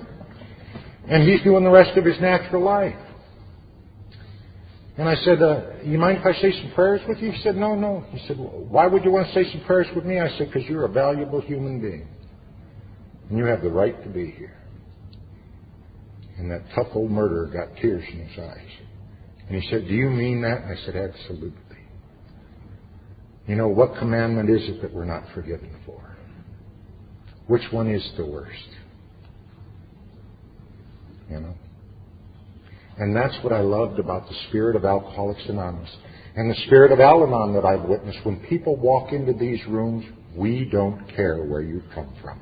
[1.09, 2.95] And he's doing the rest of his natural life.
[4.97, 7.31] And I said, uh, you mind if I say some prayers with you?
[7.31, 8.03] He said, no, no.
[8.09, 10.19] He said, why would you want to say some prayers with me?
[10.19, 12.07] I said, because you're a valuable human being.
[13.29, 14.57] And you have the right to be here.
[16.37, 18.69] And that tough old murderer got tears in his eyes.
[19.47, 20.63] And he said, Do you mean that?
[20.63, 21.61] And I said, Absolutely.
[23.47, 26.17] You know, what commandment is it that we're not forgiven for?
[27.47, 28.69] Which one is the worst?
[31.29, 31.55] You know?
[32.97, 35.89] And that's what I loved about the spirit of Alcoholics Anonymous
[36.35, 38.19] and the spirit of Al Anon that I've witnessed.
[38.23, 42.39] When people walk into these rooms, we don't care where you've come from.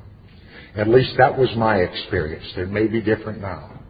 [0.76, 2.44] At least that was my experience.
[2.56, 3.80] It may be different now.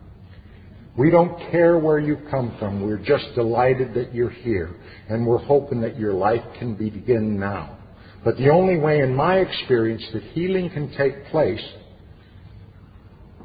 [0.96, 2.80] We don't care where you come from.
[2.86, 4.74] We're just delighted that you're here.
[5.08, 7.76] And we're hoping that your life can begin now.
[8.24, 11.62] But the only way, in my experience, that healing can take place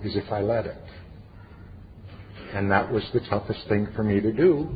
[0.03, 0.77] is if I let it.
[2.53, 4.69] And that was the toughest thing for me to do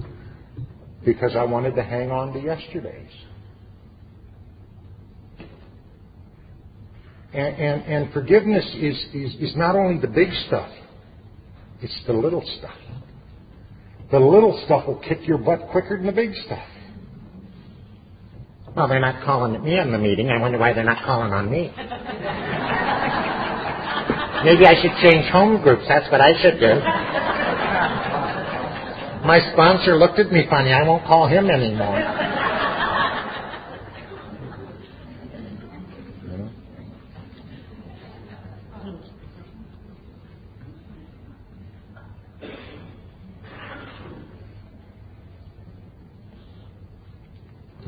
[1.05, 3.11] because I wanted to hang on to yesterday's.
[7.35, 10.69] And, and, and forgiveness is, is, is not only the big stuff,
[11.81, 12.77] it's the little stuff.
[14.09, 16.65] The little stuff will kick your butt quicker than the big stuff.
[18.73, 20.29] Well, they're not calling at me on the meeting.
[20.29, 21.67] I wonder why they're not calling on me.
[24.45, 25.83] Maybe I should change home groups.
[25.89, 26.79] That's what I should do.
[29.27, 30.71] My sponsor looked at me funny.
[30.71, 31.99] I won't call him anymore.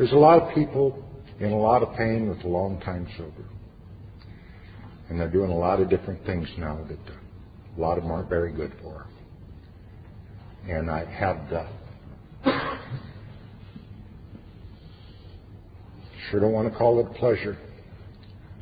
[0.07, 1.03] There's a lot of people
[1.41, 3.43] in a lot of pain with a long time sober.
[5.09, 8.29] And they're doing a lot of different things now that a lot of them aren't
[8.29, 9.05] very good for.
[10.65, 11.67] And I had uh,
[16.31, 17.57] sure don't want to call it pleasure.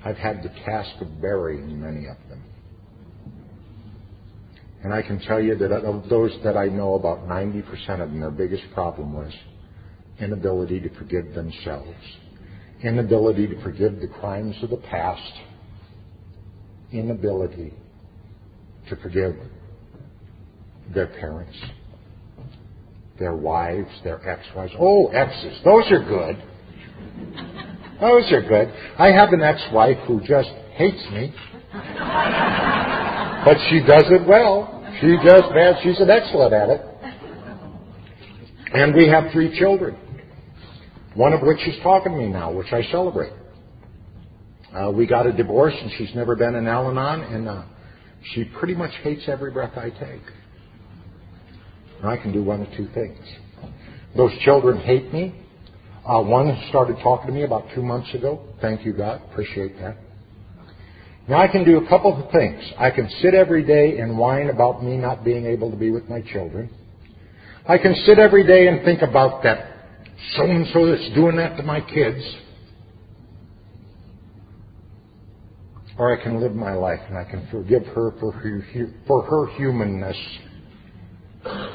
[0.04, 2.44] I've had the task of burying many of them.
[4.84, 8.20] And I can tell you that of those that I know, about 90% of them,
[8.20, 9.32] their biggest problem was
[10.20, 11.98] inability to forgive themselves,
[12.84, 15.34] inability to forgive the crimes of the past,
[16.92, 17.74] inability
[18.90, 19.36] to forgive
[20.94, 21.58] their parents,
[23.20, 24.74] their wives, their ex-wives.
[24.80, 25.60] Oh, exes.
[25.64, 26.38] Those are good.
[28.00, 28.74] Those are good.
[29.00, 31.34] I have an ex-wife who just hates me.
[33.46, 34.72] But she does it well.
[35.02, 36.82] She just, man, she's an excellent at it.
[38.74, 39.98] And we have three children.
[41.16, 43.32] One of which is talking to me now, which I celebrate.
[44.74, 47.64] Uh, we got a divorce, and she's never been in Al-Anon, and uh,
[48.34, 50.22] she pretty much hates every breath I take.
[52.00, 53.18] And I can do one of two things.
[54.18, 55.34] Those children hate me.
[56.06, 58.42] Uh, one started talking to me about two months ago.
[58.62, 59.22] Thank you, God.
[59.32, 59.98] Appreciate that.
[61.30, 62.62] Now I can do a couple of things.
[62.78, 66.10] I can sit every day and whine about me not being able to be with
[66.10, 66.70] my children.
[67.68, 69.75] I can sit every day and think about that
[70.36, 72.24] so and so that's doing that to my kids.
[75.98, 78.66] Or I can live my life and I can forgive her for her,
[79.08, 80.18] for her humanness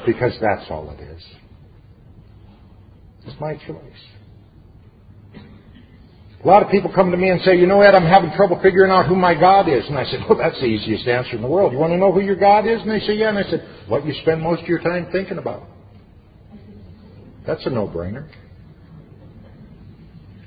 [0.05, 1.23] because that's all it is.
[3.25, 4.01] It's my choice.
[6.43, 8.59] A lot of people come to me and say, you know, Ed, I'm having trouble
[8.63, 9.85] figuring out who my God is.
[9.87, 11.71] And I said, well, that's the easiest answer in the world.
[11.71, 12.81] You want to know who your God is?
[12.81, 13.29] And they say, yeah.
[13.29, 15.63] And I said, what you spend most of your time thinking about.
[17.45, 18.27] That's a no-brainer.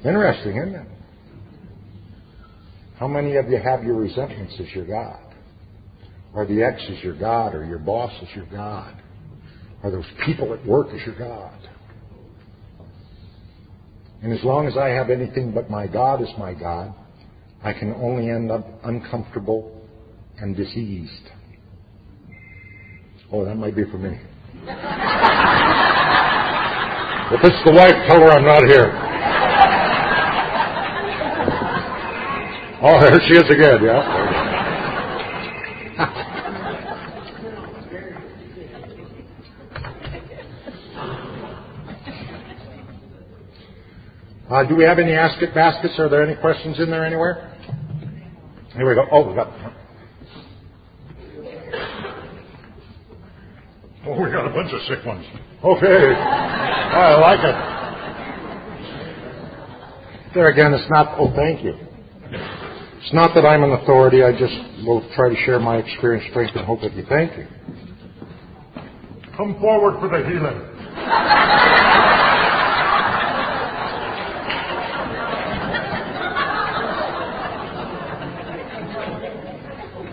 [0.05, 0.87] Interesting, isn't it?
[2.99, 5.21] How many of you have your resentments as your God?
[6.35, 8.95] Or the ex as your God, or your boss as your God?
[9.83, 11.59] Or those people at work as your God?
[14.23, 16.95] And as long as I have anything but my God as my God,
[17.63, 19.83] I can only end up uncomfortable
[20.39, 21.31] and diseased.
[23.33, 24.09] Oh, that might be for me.
[27.33, 29.04] if it's the wife, tell her I'm not here.
[32.87, 33.99] Oh, there she is again, yeah.
[44.51, 45.99] uh, do we have any ask it baskets?
[45.99, 47.57] Are there any questions in there anywhere?
[48.75, 49.07] Here we go.
[49.11, 49.49] Oh, we got.
[54.07, 55.25] Oh, we got a bunch of sick ones.
[55.65, 56.15] Okay.
[56.15, 57.57] I like it.
[60.35, 61.84] There again, it's not, oh, thank you.
[63.05, 64.23] It's not that I'm an authority.
[64.23, 67.05] I just will try to share my experience, strength, and hope with you.
[67.07, 67.47] Thank you.
[69.37, 70.71] Come forward for the healing.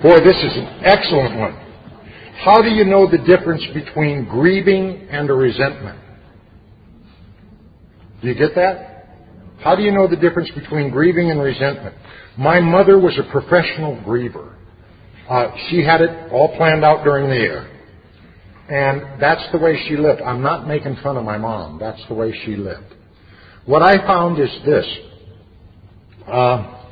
[0.03, 1.53] Boy, this is an excellent one.
[2.43, 5.97] How do you know the difference between grieving and a resentment?
[8.21, 8.90] Do you get that?
[9.63, 11.95] How do you know the difference between grieving and resentment?
[12.37, 14.55] My mother was a professional griever.
[15.29, 17.67] Uh, she had it all planned out during the year.
[18.69, 20.21] And that's the way she lived.
[20.21, 21.77] I'm not making fun of my mom.
[21.79, 22.95] That's the way she lived.
[23.65, 24.85] What I found is this.
[26.25, 26.85] Uh,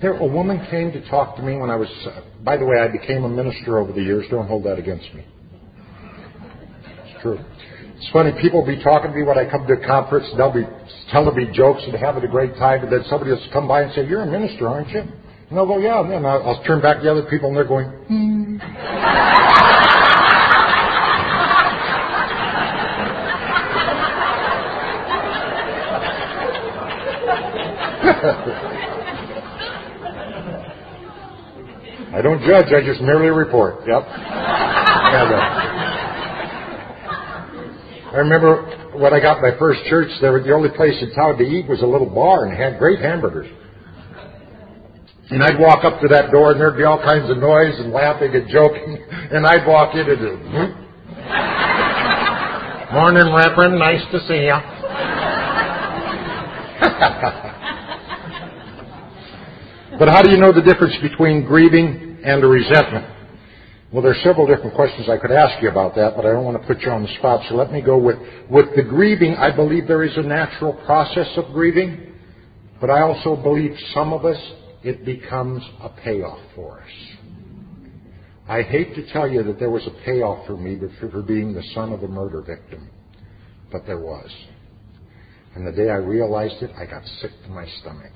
[0.00, 2.78] there, a woman came to talk to me when I was, uh, by the way,
[2.78, 4.24] I became a minister over the years.
[4.30, 5.26] Don't hold that against me.
[7.04, 7.38] It's true.
[8.00, 10.40] It's funny, people will be talking to me when I come to a conference, and
[10.40, 10.64] they'll be
[11.12, 13.92] telling me jokes and having a great time, and then somebody will come by and
[13.92, 15.00] say, You're a minister, aren't you?
[15.00, 16.00] And they'll go, Yeah.
[16.00, 18.56] And then I'll, I'll turn back to the other people, and they're going, Hmm.
[32.12, 33.86] I don't judge, I just merely report.
[33.86, 34.02] Yep.
[38.10, 41.44] I remember when I got my first church, there the only place in town to
[41.44, 43.46] eat was a little bar and had great hamburgers.
[45.30, 47.92] And I'd walk up to that door and there'd be all kinds of noise and
[47.92, 48.98] laughing and joking.
[49.30, 50.90] And I'd walk in and do, hmm?
[52.92, 53.78] Morning, Reverend.
[53.78, 54.50] Nice to see you.
[60.00, 63.19] but how do you know the difference between grieving and resentment?
[63.92, 66.44] Well, there are several different questions I could ask you about that, but I don't
[66.44, 67.44] want to put you on the spot.
[67.48, 68.18] So let me go with,
[68.48, 69.34] with the grieving.
[69.34, 72.12] I believe there is a natural process of grieving,
[72.80, 74.38] but I also believe some of us
[74.84, 76.88] it becomes a payoff for us.
[78.48, 81.62] I hate to tell you that there was a payoff for me for being the
[81.74, 82.90] son of a murder victim,
[83.72, 84.30] but there was.
[85.56, 88.12] And the day I realized it, I got sick to my stomach.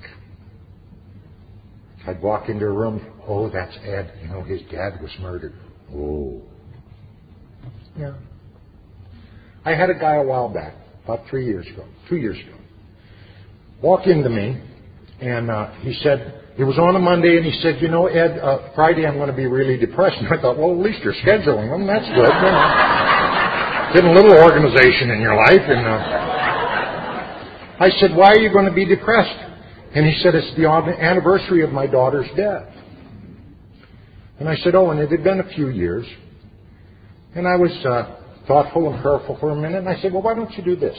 [2.07, 4.13] I'd walk into a room, oh, that's Ed.
[4.21, 5.53] You know, his dad was murdered.
[5.95, 6.41] Oh.
[7.97, 8.13] Yeah.
[9.63, 12.57] I had a guy a while back, about three years ago, two years ago,
[13.81, 14.61] walk into me,
[15.21, 18.39] and uh, he said, it was on a Monday, and he said, "You know, Ed,
[18.39, 21.13] uh, Friday I'm going to be really depressed." And I thought, "Well, at least you're
[21.19, 21.85] scheduling them.
[21.85, 23.91] That's good." You know.
[23.93, 25.99] Getting a little organization in your life, and uh,
[27.83, 29.35] I said, "Why are you going to be depressed?"
[29.95, 32.71] And he said, "It's the anniversary of my daughter's death."
[34.39, 36.05] And I said, "Oh, and it had been a few years."
[37.35, 38.15] And I was uh,
[38.47, 40.97] thoughtful and prayerful for a minute, and I said, "Well, why don't you do this?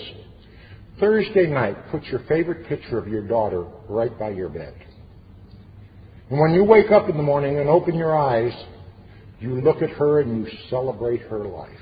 [0.99, 4.74] Thursday night, put your favorite picture of your daughter right by your bed."
[6.30, 8.53] And when you wake up in the morning and open your eyes,
[9.39, 11.78] you look at her and you celebrate her life.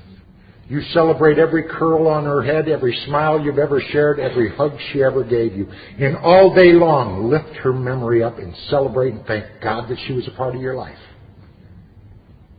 [0.67, 5.03] You celebrate every curl on her head, every smile you've ever shared, every hug she
[5.03, 5.67] ever gave you.
[5.99, 10.13] And all day long, lift her memory up and celebrate and thank God that she
[10.13, 10.97] was a part of your life.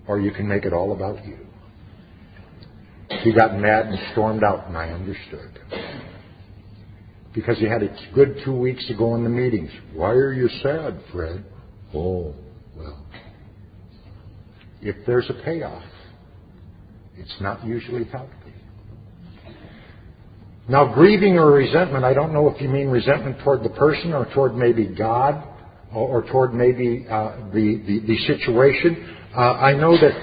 [0.08, 1.38] Or you can make it all about you.
[3.22, 5.58] He got mad and stormed out, and I understood.
[7.34, 9.70] Because he had a good two weeks to go in the meetings.
[9.94, 11.44] Why are you sad, Fred?
[11.94, 12.34] Oh,
[12.76, 13.04] well.
[14.80, 15.84] If there's a payoff,
[17.16, 18.32] it's not usually healthy.
[20.68, 24.26] Now, grieving or resentment, I don't know if you mean resentment toward the person or
[24.34, 25.46] toward maybe God
[25.94, 29.16] or, or toward maybe uh, the, the, the, situation.
[29.36, 30.14] Uh, I know that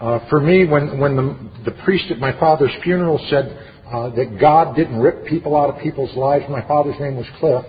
[0.00, 3.56] uh, for me, when, the priest at my father's funeral said
[3.86, 7.64] uh, that God didn't rip people out of people's lives, my father's name was Cliff.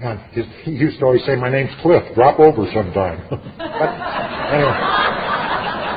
[0.00, 0.18] And
[0.64, 2.02] he used to always say, "My name's Cliff.
[2.14, 3.40] Drop over sometime." but
[4.54, 4.78] anyway,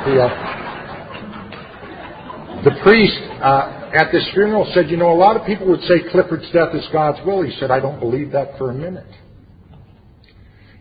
[0.04, 0.28] the, uh,
[2.64, 6.02] the priest uh, at this funeral said, "You know, a lot of people would say
[6.10, 9.06] Clifford's death is God's will." He said, "I don't believe that for a minute."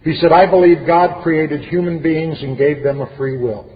[0.04, 3.70] He said, "I believe God created human beings and gave them a free will.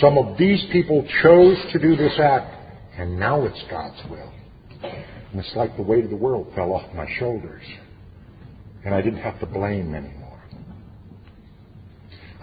[0.00, 2.54] Some of these people chose to do this act,
[2.98, 4.32] and now it's God's will."
[4.82, 7.64] And it's like the weight of the world fell off my shoulders
[8.84, 10.40] and I didn't have to blame anymore.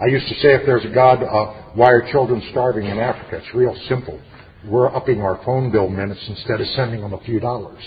[0.00, 3.42] I used to say if there's a God, uh, why are children starving in Africa?
[3.44, 4.18] It's real simple.
[4.66, 7.82] We're upping our phone bill minutes instead of sending them a few dollars.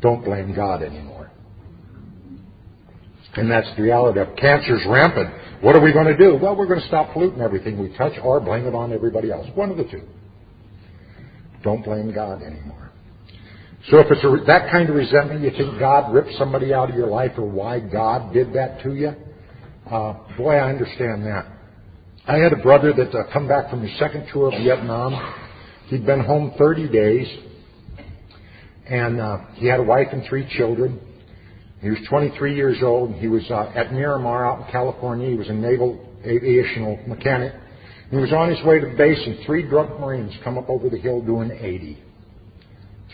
[0.00, 1.15] Don't blame God anymore.
[3.36, 5.30] And that's the reality of cancer's rampant.
[5.62, 6.36] What are we going to do?
[6.36, 9.46] Well, we're going to stop polluting everything we touch or blame it on everybody else.
[9.54, 10.02] One of the two.
[11.62, 12.92] Don't blame God anymore.
[13.90, 16.96] So if it's a, that kind of resentment, you think God ripped somebody out of
[16.96, 19.12] your life or why God did that to you,
[19.90, 21.46] uh, boy, I understand that.
[22.26, 25.34] I had a brother that uh, come back from his second tour of Vietnam.
[25.86, 27.28] He'd been home 30 days,
[28.88, 30.98] and uh, he had a wife and three children.
[31.80, 33.14] He was 23 years old.
[33.16, 35.30] He was uh, at Miramar out in California.
[35.30, 37.52] He was a naval aviational mechanic.
[38.10, 40.98] He was on his way to base, and three drunk Marines come up over the
[40.98, 42.02] hill doing 80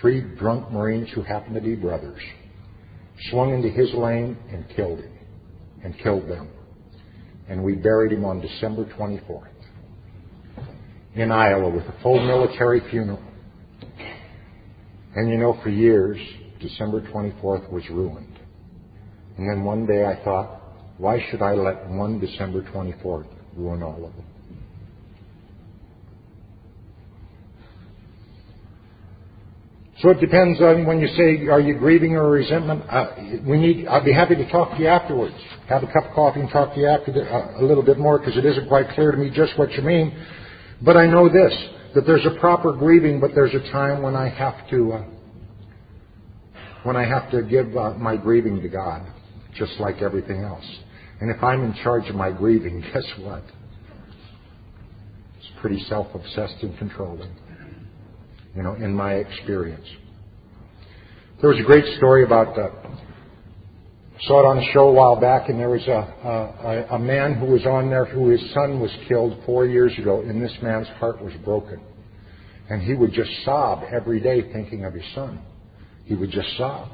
[0.02, 2.20] three drunk Marines who happened to be brothers,
[3.30, 5.18] swung into his lane and killed him,
[5.84, 6.50] and killed them.
[7.48, 9.48] And we buried him on December 24th
[11.14, 13.22] in Iowa with a full military funeral.
[15.14, 16.18] And you know, for years,
[16.60, 18.31] December 24th was ruined.
[19.38, 20.60] And then one day I thought,
[20.98, 23.26] why should I let one December 24th
[23.56, 24.24] ruin all of it?
[30.02, 32.82] So it depends on when you say, are you grieving or resentment?
[32.90, 33.06] Uh,
[33.46, 33.86] we need.
[33.86, 35.34] I'd be happy to talk to you afterwards.
[35.68, 37.98] Have a cup of coffee and talk to you after the, uh, a little bit
[37.98, 40.12] more because it isn't quite clear to me just what you mean.
[40.80, 41.54] But I know this:
[41.94, 44.92] that there's a proper grieving, but there's a time when I have to.
[44.92, 45.04] Uh,
[46.82, 49.06] when I have to give uh, my grieving to God,
[49.54, 50.64] just like everything else.
[51.20, 53.42] And if I'm in charge of my grieving, guess what?
[55.38, 57.30] It's pretty self-obsessed and controlling,
[58.56, 59.86] you know, in my experience.
[61.40, 62.70] There was a great story about uh,
[64.22, 67.34] saw it on a show a while back, and there was a, a, a man
[67.34, 70.86] who was on there who his son was killed four years ago, and this man's
[70.98, 71.80] heart was broken.
[72.70, 75.40] And he would just sob every day thinking of his son.
[76.04, 76.88] He would just sob.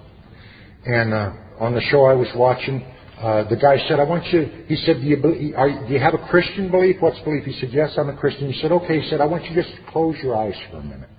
[0.86, 2.84] And uh, on the show I was watching,
[3.20, 6.14] uh, the guy said, I want you, he said, do you, are, do you have
[6.14, 6.96] a Christian belief?
[7.00, 7.44] What's belief?
[7.44, 8.52] He said, yes, I'm a Christian.
[8.52, 9.00] He said, okay.
[9.00, 11.10] He said, I want you just to close your eyes for a minute.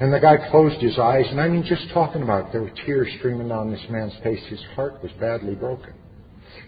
[0.00, 2.72] And the guy closed his eyes, and I mean, just talking about it, there were
[2.86, 4.40] tears streaming down this man's face.
[4.48, 5.92] His heart was badly broken.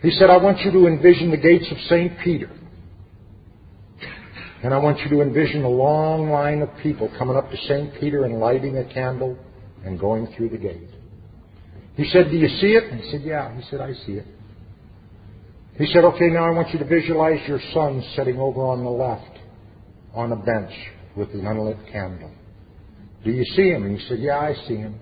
[0.03, 2.19] He said, I want you to envision the gates of St.
[2.25, 2.51] Peter.
[4.63, 7.95] And I want you to envision a long line of people coming up to St.
[8.01, 9.39] Peter and lighting a candle
[9.85, 10.89] and going through the gate.
[12.01, 12.85] He said, Do you see it?
[12.91, 13.55] And He said, Yeah.
[13.55, 14.27] He said, I see it.
[15.77, 18.91] He said, Okay, now I want you to visualize your son sitting over on the
[18.91, 19.39] left
[20.15, 20.73] on a bench
[21.15, 22.33] with an unlit candle.
[23.23, 23.85] Do you see him?
[23.85, 24.99] And he said, Yeah, I see him.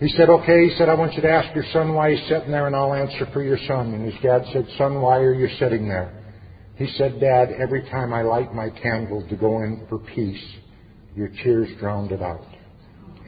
[0.00, 0.70] He said, Okay.
[0.70, 2.92] He said, I want you to ask your son why he's sitting there and I'll
[2.92, 3.94] answer for your son.
[3.94, 6.12] And his dad said, Son, why are you sitting there?
[6.78, 10.44] He said, Dad, every time I light my candle to go in for peace,
[11.14, 12.44] your tears drowned it out.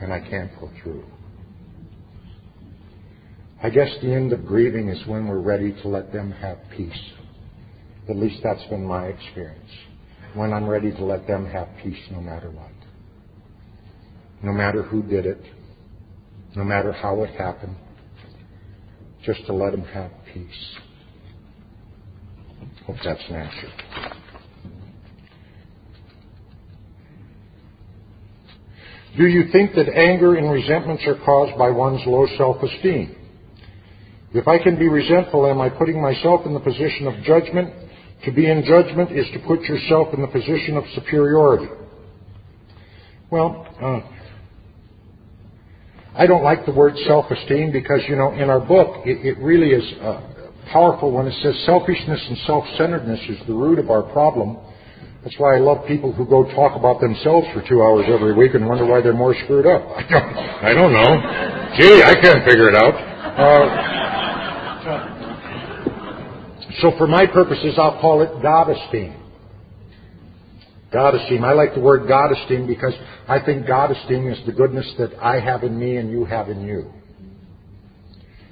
[0.01, 1.05] And I can't go through.
[3.63, 7.13] I guess the end of grieving is when we're ready to let them have peace.
[8.09, 9.71] At least that's been my experience.
[10.35, 12.73] When I'm ready to let them have peace no matter what
[14.43, 15.41] no matter who did it,
[16.57, 17.77] no matter how it happened,
[19.25, 20.77] just to let them have peace.
[22.87, 23.69] Hope that's an answer.
[29.17, 33.15] Do you think that anger and resentments are caused by one's low self-esteem?
[34.35, 37.73] If I can be resentful, am I putting myself in the position of judgment?
[38.25, 41.67] To be in judgment is to put yourself in the position of superiority.
[43.31, 44.01] Well, uh,
[46.15, 49.71] I don't like the word self-esteem because, you know, in our book, it, it really
[49.71, 50.21] is uh,
[50.73, 54.59] powerful when it says selfishness and self-centeredness is the root of our problem.
[55.25, 58.55] That's why I love people who go talk about themselves for two hours every week
[58.55, 59.83] and wonder why they're more screwed up.
[59.97, 61.77] I don't, I don't know.
[61.77, 62.95] Gee, I can't figure it out.
[62.95, 64.02] Uh,
[66.81, 69.19] so for my purposes, I'll call it God esteem.
[70.93, 71.45] God esteem.
[71.45, 72.93] I like the word God esteem because
[73.27, 76.49] I think God esteem is the goodness that I have in me and you have
[76.51, 76.93] in you.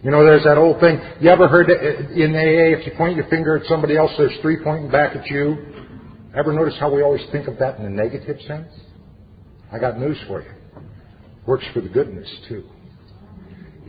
[0.02, 0.98] You know, there's that old thing.
[1.20, 4.36] You ever heard uh, in AA, if you point your finger at somebody else, there's
[4.40, 5.58] three pointing back at you?
[6.34, 8.72] Ever notice how we always think of that in a negative sense?
[9.70, 10.50] I got news for you.
[11.46, 12.64] Works for the goodness, too.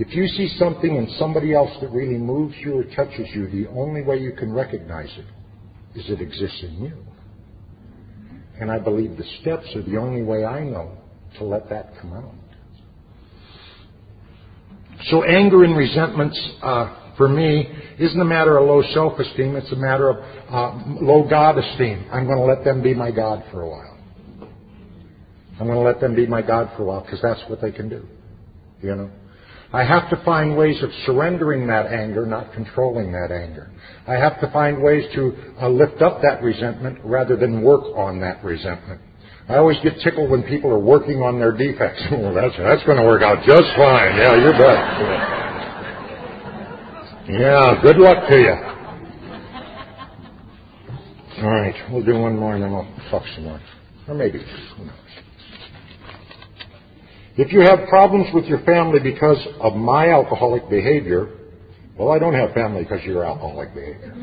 [0.01, 3.69] If you see something in somebody else that really moves you or touches you, the
[3.69, 6.97] only way you can recognize it is it exists in you.
[8.59, 10.97] And I believe the steps are the only way I know
[11.37, 12.33] to let that come out.
[15.11, 19.55] So anger and resentments, uh, for me, isn't a matter of low self-esteem.
[19.55, 20.17] It's a matter of
[20.49, 22.07] uh, low God esteem.
[22.11, 23.99] I'm going to let them be my God for a while.
[25.59, 27.71] I'm going to let them be my God for a while because that's what they
[27.71, 28.07] can do.
[28.81, 29.11] You know.
[29.73, 33.71] I have to find ways of surrendering that anger, not controlling that anger.
[34.05, 38.19] I have to find ways to uh, lift up that resentment rather than work on
[38.19, 38.99] that resentment.
[39.47, 42.01] I always get tickled when people are working on their defects.
[42.11, 44.17] well, that's, that's going to work out just fine.
[44.17, 45.39] Yeah, you're bet.
[47.39, 48.55] Yeah, good luck to you.
[51.43, 53.61] All right, we'll do one more and then we'll talk some more.
[54.07, 54.39] Or maybe.
[54.39, 54.95] Who knows?
[57.37, 61.29] If you have problems with your family because of my alcoholic behavior,
[61.97, 64.13] well, I don't have family because of your alcoholic behavior.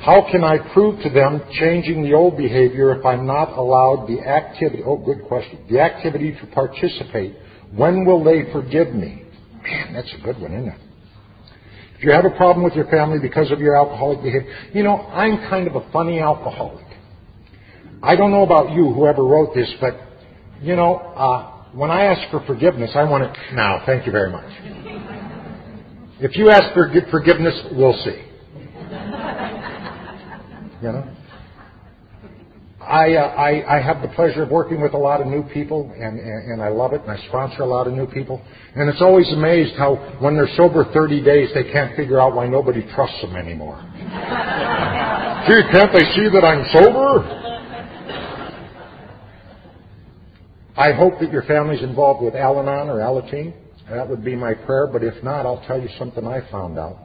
[0.00, 4.20] How can I prove to them changing the old behavior if I'm not allowed the
[4.26, 4.82] activity?
[4.84, 5.66] Oh, good question.
[5.70, 7.36] The activity to participate.
[7.76, 9.24] When will they forgive me?
[9.62, 10.80] Man, that's a good one, isn't it?
[11.98, 14.96] If you have a problem with your family because of your alcoholic behavior, you know,
[14.96, 16.86] I'm kind of a funny alcoholic.
[18.02, 20.00] I don't know about you, whoever wrote this, but
[20.60, 23.82] you know, uh, when I ask for forgiveness, I want it now.
[23.86, 24.50] Thank you very much.
[26.20, 28.22] If you ask for forgiveness, we'll see.
[30.82, 31.16] You know?
[32.80, 35.92] I, uh, I, I have the pleasure of working with a lot of new people,
[35.94, 38.42] and, and, and I love it, and I sponsor a lot of new people.
[38.74, 42.48] And it's always amazed how, when they're sober 30 days, they can't figure out why
[42.48, 43.78] nobody trusts them anymore.
[45.46, 47.49] Gee, can't they see that I'm sober?
[50.80, 53.52] I hope that your family's involved with Al Anon or Alateen.
[53.90, 56.96] That would be my prayer, but if not, I'll tell you something I found out.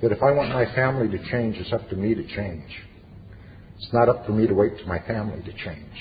[0.00, 2.64] That if I want my family to change, it's up to me to change.
[3.76, 5.92] It's not up for me to wait for my family to change.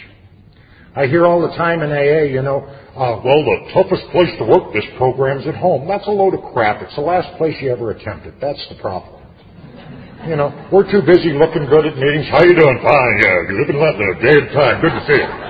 [0.95, 4.45] I hear all the time in AA, you know, uh, well, the toughest place to
[4.45, 5.85] work this program's at home.
[5.85, 6.81] That's a load of crap.
[6.81, 8.35] It's the last place you ever attempted.
[8.39, 9.19] That's the problem.
[10.29, 12.31] You know, we're too busy looking good at meetings.
[12.31, 12.79] How you doing?
[12.79, 13.51] Fine, yeah.
[13.51, 14.79] You're living a day at a time.
[14.79, 15.43] Good to see you.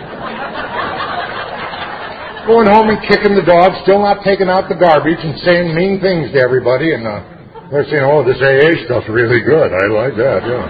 [2.45, 6.01] Going home and kicking the dog, still not taking out the garbage and saying mean
[6.01, 6.93] things to everybody.
[6.93, 7.23] And uh,
[7.71, 9.71] they're saying, oh, this AA stuff's really good.
[9.71, 10.67] I like that, yeah.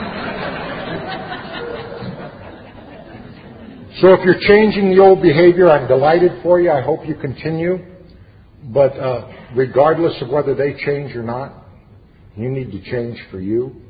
[4.01, 6.69] So if you're changing the old behavior, I'm delighted for you.
[6.69, 7.80] I hope you continue.
[8.65, 11.55] But uh, regardless of whether they change or not,
[12.38, 13.82] you need to change for you.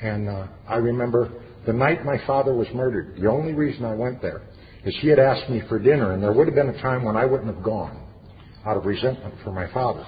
[0.00, 1.30] And uh, I remember
[1.66, 4.48] the night my father was murdered, the only reason I went there
[4.84, 7.16] is he had asked me for dinner, and there would have been a time when
[7.16, 8.00] I wouldn't have gone
[8.64, 10.06] out of resentment for my father.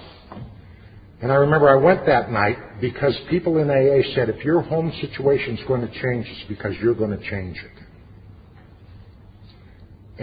[1.21, 4.91] And I remember I went that night because people in AA said, if your home
[5.01, 7.83] situation's going to change, it's because you're going to change it.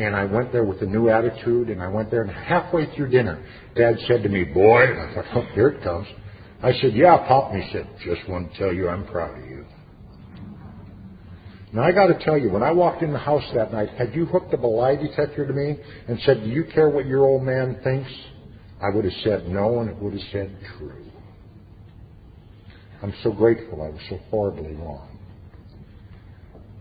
[0.01, 3.11] And I went there with a new attitude, and I went there, and halfway through
[3.11, 3.45] dinner,
[3.75, 6.07] Dad said to me, Boy, and I thought, oh, here it comes.
[6.63, 7.53] I said, Yeah, Pop.
[7.53, 9.65] And he said, Just want to tell you I'm proud of you.
[11.73, 14.15] Now, I got to tell you, when I walked in the house that night, had
[14.15, 17.27] you hooked up a lie detector to me and said, Do you care what your
[17.27, 18.11] old man thinks?
[18.81, 21.05] I would have said no, and it would have said true.
[23.03, 25.19] I'm so grateful I was so horribly wrong.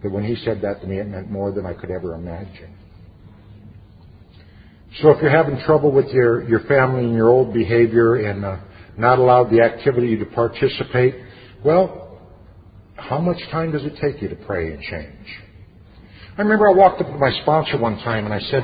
[0.03, 2.75] That when he said that to me, it meant more than I could ever imagine.
[5.01, 8.57] So if you're having trouble with your, your family and your old behavior and uh,
[8.97, 11.15] not allowed the activity to participate,
[11.63, 12.06] well,
[13.09, 15.27] how much time does it take you to pray and change?
[16.37, 18.63] I remember I walked up to my sponsor one time and I said,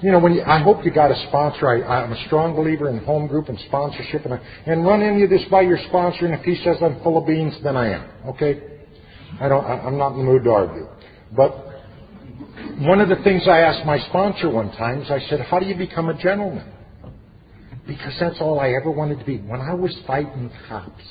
[0.00, 1.68] you know, when you, I hope you got a sponsor.
[1.68, 5.24] I, I'm a strong believer in home group and sponsorship, and, I, and run any
[5.24, 6.26] of this by your sponsor.
[6.26, 8.10] And if he says I'm full of beans, then I am.
[8.28, 8.62] Okay,
[9.40, 9.64] I don't.
[9.64, 10.86] I, I'm not in the mood to argue.
[11.36, 11.50] But
[12.78, 15.66] one of the things I asked my sponsor one time is I said, How do
[15.66, 16.72] you become a gentleman?
[17.84, 19.38] Because that's all I ever wanted to be.
[19.38, 21.02] When I was fighting cops,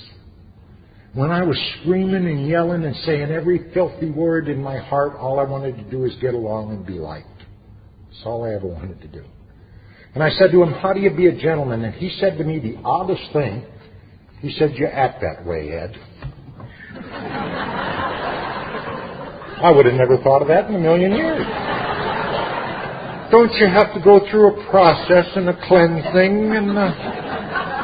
[1.18, 5.40] when I was screaming and yelling and saying every filthy word in my heart, all
[5.40, 7.28] I wanted to do is get along and be liked.
[8.06, 9.24] That's all I ever wanted to do.
[10.14, 11.84] And I said to him, How do you be a gentleman?
[11.84, 13.66] And he said to me the oddest thing.
[14.42, 15.96] He said, You act that way, Ed.
[19.64, 21.48] I would have never thought of that in a million years.
[23.32, 27.77] Don't you have to go through a process and a cleansing and uh...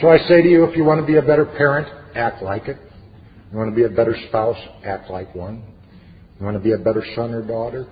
[0.00, 2.66] So I say to you, if you want to be a better parent, act like
[2.66, 2.76] it.
[3.52, 5.62] You want to be a better spouse, act like one.
[6.38, 7.86] You want to be a better son or daughter?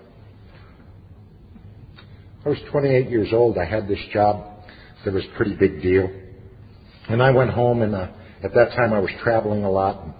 [2.44, 3.56] I was 28 years old.
[3.56, 4.64] I had this job
[5.04, 6.10] that was a pretty big deal.
[7.08, 8.08] And I went home, and uh,
[8.42, 10.04] at that time I was traveling a lot.
[10.04, 10.14] And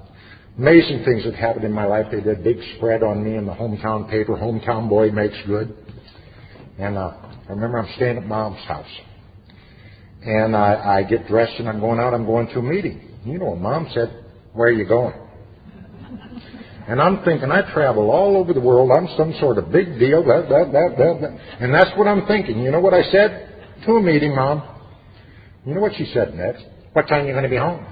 [0.58, 2.06] Amazing things had happened in my life.
[2.12, 4.34] They did a big spread on me in the hometown paper.
[4.34, 5.74] Hometown boy makes good.
[6.78, 7.14] And uh,
[7.48, 8.86] I remember I'm staying at mom's house.
[10.24, 12.14] And I, I get dressed and I'm going out.
[12.14, 13.18] I'm going to a meeting.
[13.24, 15.14] You know, mom said, "Where are you going?"
[16.88, 18.90] And I'm thinking, I travel all over the world.
[18.90, 20.24] I'm some sort of big deal.
[20.24, 21.40] That, that, that, that, that.
[21.60, 22.58] And that's what I'm thinking.
[22.58, 23.48] You know what I said?
[23.86, 24.62] To a meeting, Mom.
[25.64, 26.64] You know what she said next?
[26.92, 27.86] What time are you going to be home?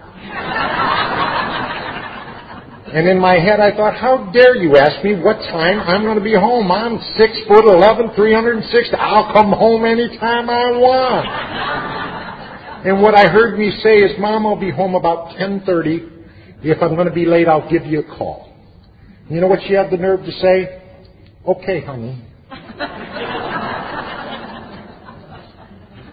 [2.93, 6.19] and in my head, I thought, how dare you ask me what time I'm going
[6.19, 6.71] to be home?
[6.71, 8.97] I'm six foot eleven, three hundred and sixty.
[8.97, 12.10] I'll come home anytime I want.
[12.85, 16.09] And what I heard me say is, Mom, I'll be home about ten thirty.
[16.63, 18.53] If I'm going to be late, I'll give you a call.
[19.29, 20.83] You know what she had the nerve to say?
[21.47, 22.23] Okay, honey.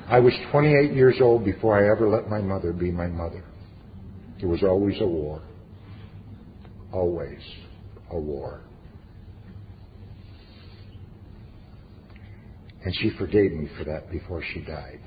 [0.10, 3.44] I was 28 years old before I ever let my mother be my mother.
[4.40, 5.42] There was always a war.
[6.94, 7.42] Always
[8.12, 8.62] a war.
[12.86, 15.02] And she forgave me for that before she died.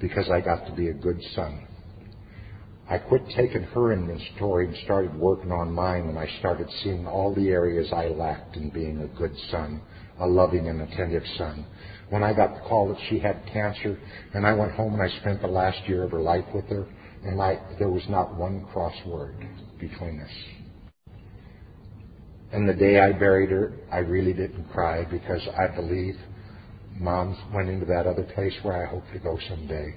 [0.00, 1.66] Because I got to be a good son.
[2.88, 7.34] I quit taking her inventory and started working on mine, and I started seeing all
[7.34, 9.80] the areas I lacked in being a good son,
[10.20, 11.66] a loving and attentive son
[12.10, 13.98] when I got the call that she had cancer,
[14.34, 16.86] and I went home and I spent the last year of her life with her,
[17.24, 19.34] and I, there was not one cross word
[19.80, 20.30] between us.
[22.52, 26.14] And the day I buried her, I really didn't cry because I believe
[26.98, 29.94] Mom went into that other place where I hope to go someday.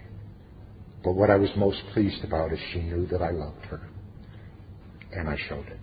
[1.04, 3.82] But what I was most pleased about is she knew that I loved her.
[5.14, 5.80] And I showed it.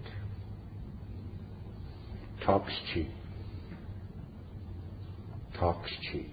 [2.45, 3.09] talk's cheap.
[5.59, 6.31] Talk's cheap.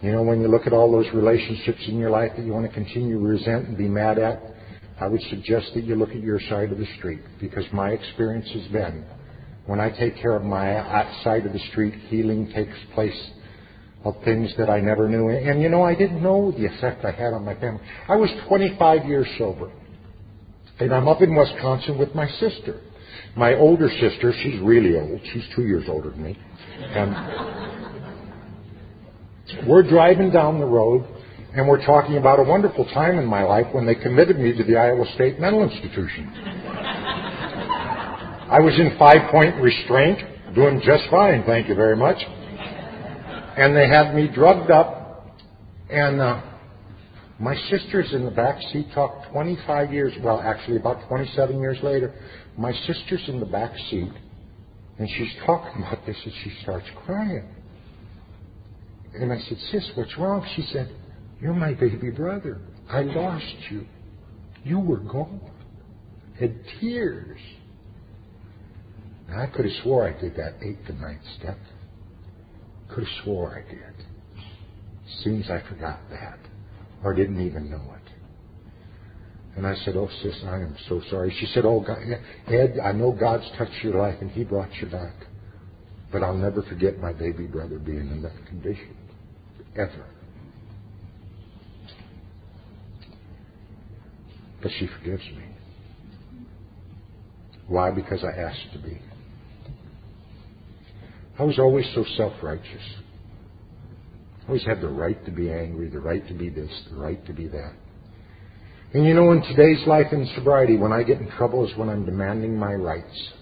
[0.00, 2.66] You know, when you look at all those relationships in your life that you want
[2.66, 4.42] to continue to resent and be mad at,
[5.00, 8.48] I would suggest that you look at your side of the street because my experience
[8.54, 9.04] has been
[9.66, 13.30] when I take care of my uh, side of the street, healing takes place
[14.04, 15.28] of things that I never knew.
[15.28, 17.80] And you know, I didn't know the effect I had on my family.
[18.08, 19.70] I was 25 years sober.
[20.80, 22.80] And I'm up in Wisconsin with my sister.
[23.36, 25.20] My older sister, she's really old.
[25.32, 26.38] She's two years older than me.
[26.80, 27.14] And
[29.66, 31.04] we're driving down the road
[31.54, 34.64] and we're talking about a wonderful time in my life when they committed me to
[34.64, 36.26] the Iowa State Mental Institution.
[38.50, 40.18] I was in five point restraint,
[40.54, 42.16] doing just fine, thank you very much.
[43.56, 45.26] And they had me drugged up,
[45.90, 46.42] and uh,
[47.38, 48.86] my sister's in the back seat.
[48.94, 52.14] Talk 25 years, well, actually about 27 years later.
[52.56, 54.12] My sister's in the back seat,
[54.98, 57.48] and she's talking about this, and she starts crying.
[59.14, 60.46] And I said, Sis, what's wrong?
[60.56, 60.90] She said,
[61.40, 62.60] You're my baby brother.
[62.88, 63.86] I lost you.
[64.64, 65.40] You were gone.
[66.38, 67.40] Had tears.
[69.28, 71.58] Now, I could have swore I did that eighth and ninth step.
[72.94, 74.06] Could have swore I did.
[75.24, 76.38] Seems I forgot that,
[77.02, 78.12] or didn't even know it.
[79.56, 81.34] And I said, Oh, sis, I am so sorry.
[81.38, 81.98] She said, Oh, God,
[82.46, 85.14] Ed, I know God's touched your life and He brought you back.
[86.10, 88.96] But I'll never forget my baby brother being in that condition.
[89.74, 90.06] Ever.
[94.62, 95.44] But she forgives me.
[97.66, 97.90] Why?
[97.90, 99.00] Because I asked to be.
[101.42, 102.82] I was always so self-righteous.
[104.42, 107.26] I always had the right to be angry, the right to be this, the right
[107.26, 107.72] to be that.
[108.94, 111.88] And you know, in today's life in sobriety, when I get in trouble is when
[111.88, 113.32] I'm demanding my rights.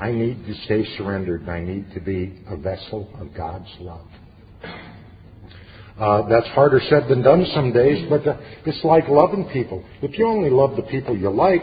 [0.00, 4.08] I need to stay surrendered and I need to be a vessel of God's love.
[5.96, 8.36] Uh, that's harder said than done some days, but uh,
[8.66, 9.84] it's like loving people.
[10.02, 11.62] If you only love the people you like,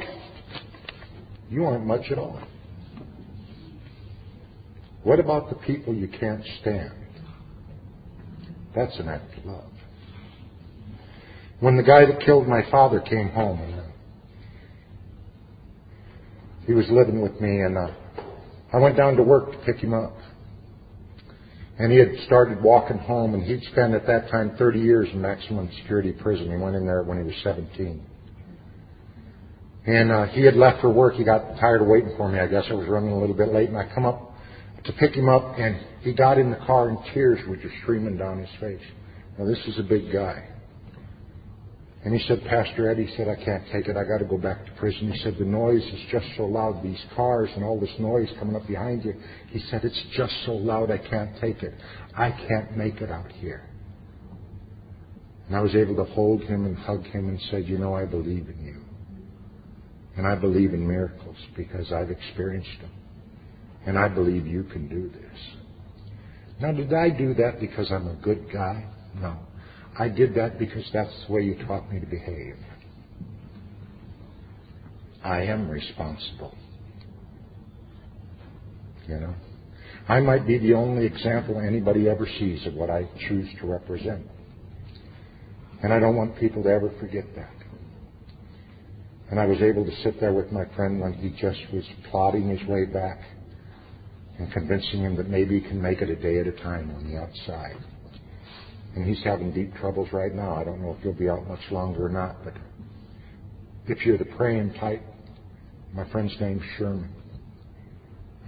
[1.50, 2.42] you aren't much at all.
[5.04, 6.92] What about the people you can't stand?
[8.76, 9.72] That's an act of love.
[11.60, 13.82] When the guy that killed my father came home, and
[16.66, 17.88] he was living with me, and uh,
[18.72, 20.14] I went down to work to pick him up.
[21.80, 25.20] And he had started walking home, and he'd spent at that time 30 years in
[25.20, 26.52] maximum security prison.
[26.52, 28.06] He went in there when he was 17.
[29.88, 31.16] And uh, he had left for work.
[31.16, 32.40] He got tired of waiting for me.
[32.40, 34.31] I guess I was running a little bit late, and I come up
[34.86, 38.18] to pick him up, and he got in the car, and tears were just streaming
[38.18, 38.82] down his face.
[39.38, 40.48] Now, this is a big guy.
[42.04, 43.96] And he said, Pastor Ed, he said, I can't take it.
[43.96, 45.12] I got to go back to prison.
[45.12, 48.56] He said, the noise is just so loud, these cars and all this noise coming
[48.56, 49.14] up behind you.
[49.50, 51.76] He said, it's just so loud, I can't take it.
[52.18, 53.70] I can't make it out here.
[55.48, 58.06] And I was able to hold him and hug him and said, you know, I
[58.06, 58.82] believe in you.
[60.18, 62.92] And I believe in miracles because I've experienced them.
[63.86, 65.40] And I believe you can do this.
[66.62, 68.86] Now, did I do that because I'm a good guy?
[69.20, 69.38] No.
[69.98, 72.56] I did that because that's the way you taught me to behave.
[75.24, 76.56] I am responsible.
[79.08, 79.34] You know?
[80.08, 84.26] I might be the only example anybody ever sees of what I choose to represent.
[85.84, 87.54] And I don't want people to ever forget that.
[89.30, 92.50] And I was able to sit there with my friend when he just was plodding
[92.50, 93.20] his way back
[94.42, 97.08] and convincing him that maybe he can make it a day at a time on
[97.08, 97.78] the outside.
[98.96, 100.56] And he's having deep troubles right now.
[100.56, 102.54] I don't know if he'll be out much longer or not, but
[103.88, 105.04] if you're the praying type,
[105.94, 107.14] my friend's name's Sherman.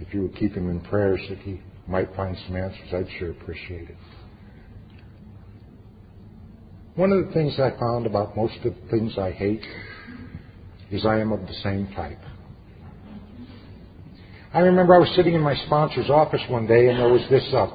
[0.00, 3.30] If you would keep him in prayers that he might find some answers, I'd sure
[3.30, 3.96] appreciate it.
[6.96, 9.64] One of the things I found about most of the things I hate
[10.90, 12.18] is I am of the same type.
[14.54, 17.42] I remember I was sitting in my sponsor's office one day, and there was this
[17.52, 17.66] uh,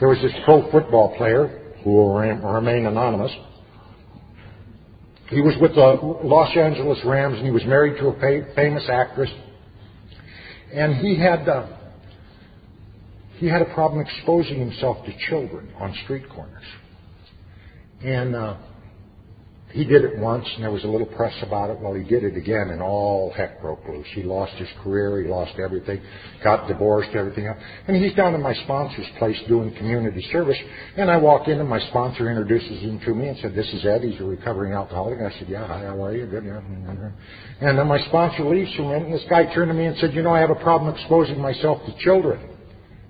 [0.00, 3.30] there was this pro football player who will remain anonymous.
[5.28, 9.30] He was with the Los Angeles Rams, and he was married to a famous actress.
[10.74, 11.68] And he had uh,
[13.36, 16.64] he had a problem exposing himself to children on street corners.
[18.02, 18.56] And uh,
[19.72, 21.80] he did it once, and there was a little press about it.
[21.80, 24.06] Well, he did it again, and all heck broke loose.
[24.14, 26.02] He lost his career, he lost everything,
[26.44, 27.56] got divorced, everything else.
[27.88, 30.58] And he's down in my sponsor's place doing community service.
[30.98, 33.86] And I walk in, and my sponsor introduces him to me and said, "This is
[33.86, 34.02] Ed.
[34.02, 36.26] He's a recovering alcoholic." I said, "Yeah, hi, how are you?
[36.26, 36.60] Good, yeah."
[37.62, 40.12] And then my sponsor leaves from it, and this guy turned to me and said,
[40.12, 42.40] "You know, I have a problem exposing myself to children."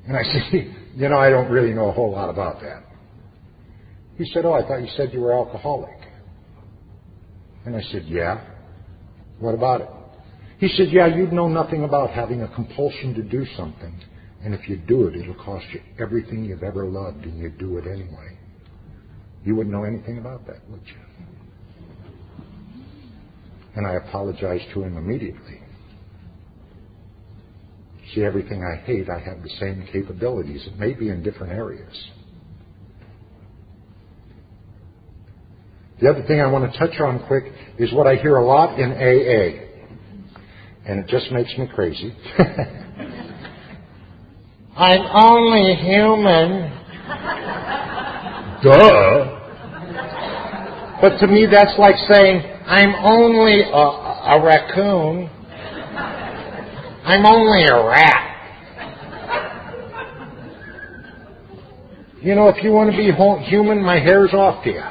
[0.07, 2.85] And I said, "You know, I don't really know a whole lot about that."
[4.17, 6.02] He said, "Oh, I thought you said you were alcoholic."
[7.67, 8.45] And I said, Yeah.
[9.41, 9.89] What about it?
[10.59, 14.01] He said, Yeah, you'd know nothing about having a compulsion to do something.
[14.45, 17.79] And if you do it, it'll cost you everything you've ever loved, and you do
[17.79, 18.39] it anyway.
[19.45, 20.95] You wouldn't know anything about that, would you?
[23.77, 25.61] And I apologized to him immediately.
[28.15, 30.63] See, everything I hate, I have the same capabilities.
[30.67, 31.95] It may be in different areas.
[36.03, 37.45] The other thing I want to touch on quick
[37.79, 39.69] is what I hear a lot in AA.
[40.85, 42.13] And it just makes me crazy.
[44.77, 46.73] I'm only human.
[48.65, 49.39] Duh.
[51.01, 55.31] But to me, that's like saying, I'm only a, a raccoon.
[57.05, 58.29] I'm only a rat.
[62.21, 63.13] You know, if you want to be
[63.49, 64.83] human, my hair's off to you.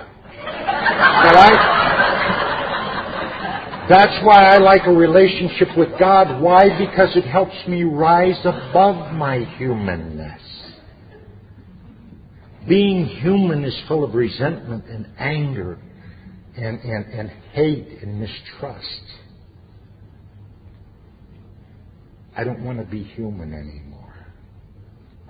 [3.92, 6.42] That's why I like a relationship with God.
[6.42, 6.64] Why?
[6.78, 10.42] Because it helps me rise above my humanness.
[12.70, 15.78] Being human is full of resentment and anger
[16.56, 19.02] and, and, and hate and mistrust.
[22.38, 24.01] I don't want to be human anymore.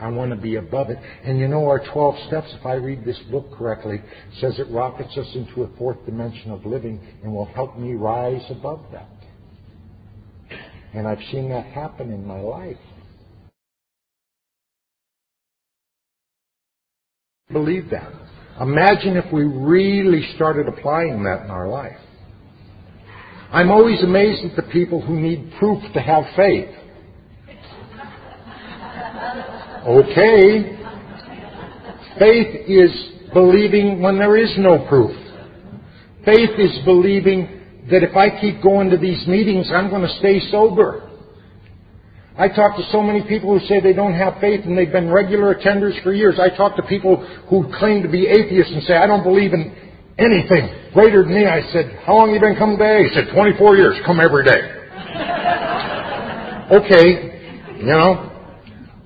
[0.02, 0.97] I want to be above it.
[1.24, 4.02] And you know, our 12 steps, if I read this book correctly,
[4.39, 8.43] says it rockets us into a fourth dimension of living and will help me rise
[8.49, 9.10] above that.
[10.93, 12.78] And I've seen that happen in my life.
[17.52, 18.12] Believe that.
[18.60, 21.97] Imagine if we really started applying that in our life.
[23.52, 26.70] I'm always amazed at the people who need proof to have faith.
[29.88, 30.77] Okay.
[32.19, 32.91] Faith is
[33.34, 35.11] believing when there is no proof.
[36.23, 40.39] Faith is believing that if I keep going to these meetings, I'm going to stay
[40.51, 41.09] sober.
[42.38, 45.09] I talk to so many people who say they don't have faith and they've been
[45.09, 46.39] regular attenders for years.
[46.39, 47.17] I talk to people
[47.49, 49.75] who claim to be atheists and say, I don't believe in
[50.19, 51.47] anything greater than me.
[51.47, 52.99] I said, How long have you been coming to AA?
[53.03, 53.95] He said, 24 years.
[54.05, 54.61] Come every day.
[56.71, 58.27] okay, you know.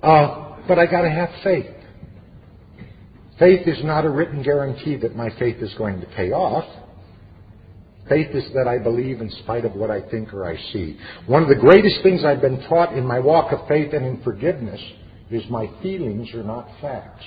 [0.03, 1.65] Uh, but I got to have faith.
[3.37, 6.65] Faith is not a written guarantee that my faith is going to pay off.
[8.07, 10.97] Faith is that I believe in spite of what I think or I see.
[11.25, 14.23] One of the greatest things I've been taught in my walk of faith and in
[14.23, 14.79] forgiveness
[15.31, 17.25] is my feelings are not facts.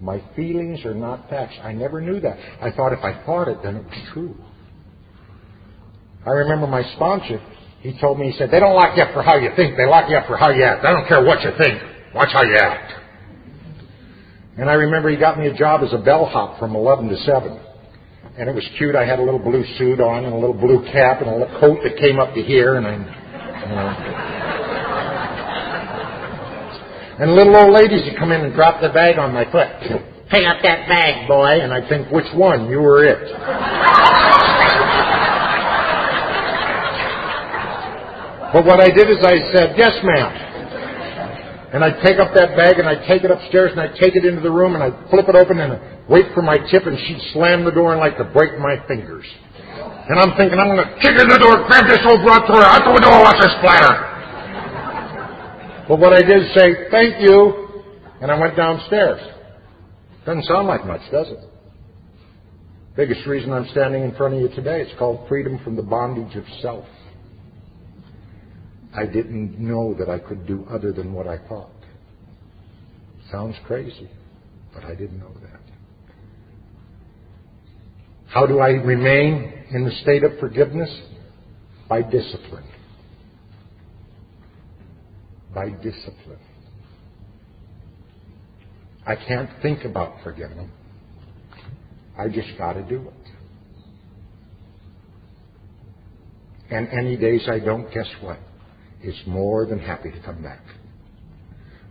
[0.00, 1.54] My feelings are not facts.
[1.62, 2.36] I never knew that.
[2.60, 4.36] I thought if I thought it, then it was true.
[6.24, 7.40] I remember my sponsor
[7.80, 9.86] he told me, he said, they don't lock you up for how you think, they
[9.86, 10.84] lock you up for how you act.
[10.84, 11.80] I don't care what you think,
[12.14, 12.92] watch how you act.
[14.58, 17.60] And I remember he got me a job as a bellhop from 11 to 7.
[18.38, 18.94] And it was cute.
[18.94, 21.60] I had a little blue suit on and a little blue cap and a little
[21.60, 24.38] coat that came up to here and I, you know.
[27.20, 29.68] And little old ladies would come in and drop the bag on my foot.
[30.30, 31.60] Pick up that bag, boy.
[31.62, 32.68] And I'd think, which one?
[32.70, 34.17] You were it.
[38.52, 40.48] But what I did is I said, yes, ma'am.
[41.72, 44.24] And I'd take up that bag and I'd take it upstairs and I'd take it
[44.24, 47.20] into the room and I'd flip it open and wait for my tip and she'd
[47.34, 49.26] slam the door and like to break my fingers.
[50.08, 52.64] And I'm thinking, I'm going to kick in the door, grab this old broad throw
[52.64, 54.08] out the window, watch her splatter.
[55.86, 57.84] But what I did is say, thank you,
[58.22, 59.20] and I went downstairs.
[60.24, 61.40] Doesn't sound like much, does it?
[62.96, 66.34] Biggest reason I'm standing in front of you today, it's called freedom from the bondage
[66.36, 66.86] of self.
[68.98, 71.70] I didn't know that I could do other than what I thought.
[73.30, 74.10] Sounds crazy,
[74.74, 75.60] but I didn't know that.
[78.26, 80.90] How do I remain in the state of forgiveness?
[81.88, 82.66] By discipline.
[85.54, 86.40] By discipline.
[89.06, 90.70] I can't think about forgiving.
[92.18, 93.14] I just got to do it.
[96.70, 98.38] And any days I don't, guess what?
[99.02, 100.60] Is more than happy to come back.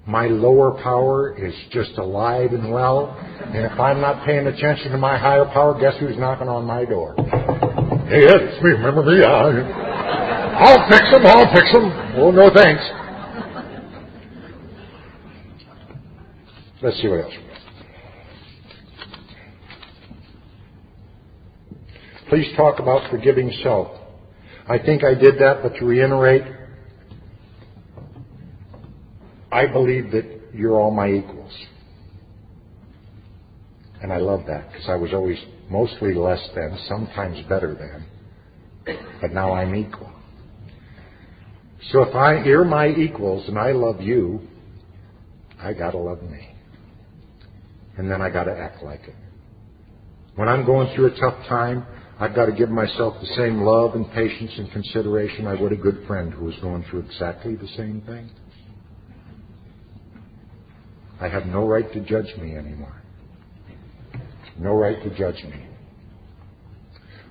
[0.05, 3.15] my lower power is just alive and well.
[3.43, 6.85] And if I'm not paying attention to my higher power, guess who's knocking on my
[6.85, 7.13] door?
[8.07, 8.71] Hey, it's me.
[8.71, 9.21] Remember me?
[9.23, 11.25] I'll fix them.
[11.25, 11.91] I'll fix them.
[12.17, 12.83] Oh, no thanks.
[16.81, 17.33] Let's see what else
[22.29, 23.87] Please talk about forgiving self.
[24.69, 26.43] I think I did that, but to reiterate,
[29.51, 31.53] I believe that you're all my equals.
[34.01, 35.39] And I love that because I was always
[35.69, 40.11] mostly less than, sometimes better than, but now I'm equal.
[41.91, 44.41] So if I, you're my equals and I love you,
[45.59, 46.49] I gotta love me.
[47.97, 49.15] And then I gotta act like it.
[50.35, 51.85] When I'm going through a tough time,
[52.19, 55.75] I've got to give myself the same love and patience and consideration I would a
[55.75, 58.29] good friend who was going through exactly the same thing.
[61.19, 63.01] I have no right to judge me anymore.
[64.59, 65.65] No right to judge me.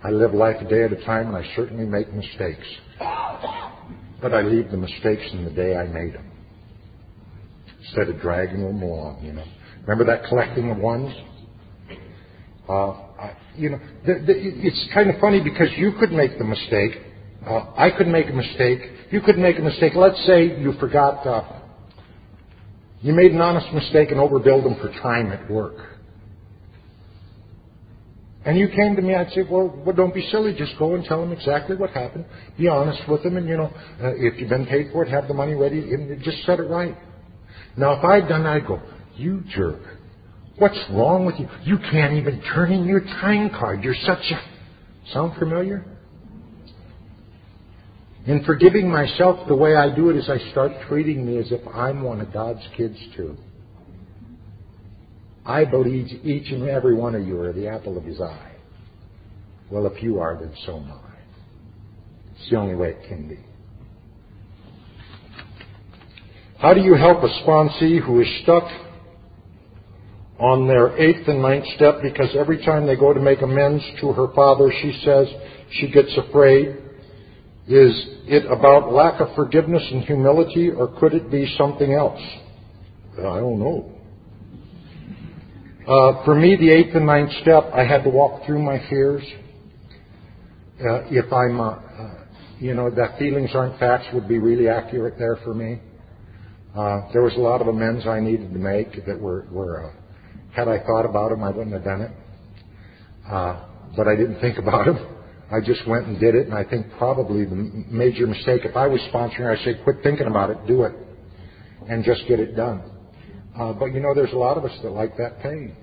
[0.02, 2.66] I live life a day at a time and I certainly make mistakes.
[4.20, 6.30] But I leave the mistakes in the day I made them.
[7.80, 9.44] Instead of dragging them along, you know.
[9.82, 11.14] Remember that collecting of ones?
[12.68, 16.92] Uh, I, you know, it's kind of funny because you could make the mistake.
[17.46, 18.80] Uh, I could make a mistake.
[19.12, 19.92] You could make a mistake.
[19.94, 21.60] Let's say you forgot uh,
[23.02, 25.76] you made an honest mistake and overbilled them for time at work.
[28.44, 30.54] And you came to me, I'd say, well, well, don't be silly.
[30.54, 32.24] Just go and tell them exactly what happened.
[32.56, 33.72] Be honest with them, and you know,
[34.02, 36.64] uh, if you've been paid for it, have the money ready, and just set it
[36.70, 36.96] right.
[37.76, 38.80] Now, if I'd done that, I'd go,
[39.16, 39.80] you jerk.
[40.58, 41.48] What's wrong with you?
[41.64, 43.82] You can't even turn in your time card.
[43.84, 45.12] You're such a.
[45.12, 45.84] Sound familiar?
[48.26, 51.60] In forgiving myself, the way I do it is I start treating me as if
[51.72, 53.36] I'm one of God's kids too.
[55.44, 58.52] I believe each and every one of you are the apple of his eye.
[59.70, 61.18] Well, if you are, then so am I.
[62.34, 63.38] It's the only way it can be.
[66.58, 68.64] How do you help a sponsee who is stuck
[70.40, 74.12] on their eighth and ninth step because every time they go to make amends to
[74.12, 75.28] her father, she says
[75.70, 76.85] she gets afraid
[77.68, 77.92] is
[78.28, 82.20] it about lack of forgiveness and humility, or could it be something else?
[83.18, 83.92] I don't know.
[85.82, 89.22] Uh, for me, the eighth and ninth step, I had to walk through my fears.
[90.80, 92.24] Uh, if I'm, uh, uh
[92.60, 95.80] you know, that feelings aren't facts would be really accurate there for me.
[96.76, 99.92] Uh, there was a lot of amends I needed to make that were, were uh,
[100.54, 102.10] had I thought about them, I wouldn't have done it.
[103.96, 105.15] but I didn't think about them.
[105.50, 108.88] I just went and did it, and I think probably the major mistake, if I
[108.88, 110.92] was sponsoring, I'd say, quit thinking about it, do it,
[111.88, 112.82] and just get it done.
[113.56, 115.76] Uh, but you know, there's a lot of us that like that pain.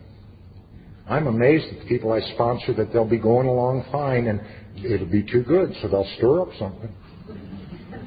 [1.08, 4.42] I'm amazed at the people I sponsor that they'll be going along fine, and
[4.84, 6.94] it'll be too good, so they'll stir up something.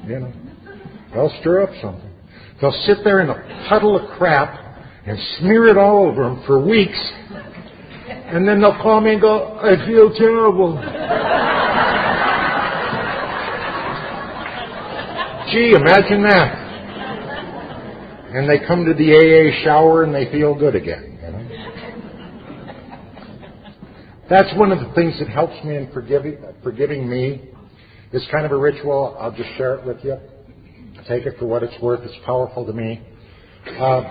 [0.07, 0.33] You know,
[1.13, 2.11] they'll stir up something.
[2.61, 4.53] They'll sit there in a puddle of crap
[5.05, 6.97] and smear it all over them for weeks,
[8.09, 11.26] and then they'll call me and go, "I feel terrible."
[15.51, 16.67] Gee, imagine that.
[18.35, 21.17] And they come to the AA shower and they feel good again.
[21.23, 21.47] You know?
[24.29, 27.49] That's one of the things that helps me in forgiving, forgiving me.
[28.11, 29.15] It's kind of a ritual.
[29.17, 30.17] I'll just share it with you.
[31.07, 32.01] Take it for what it's worth.
[32.03, 33.01] It's powerful to me.
[33.79, 34.03] Uh,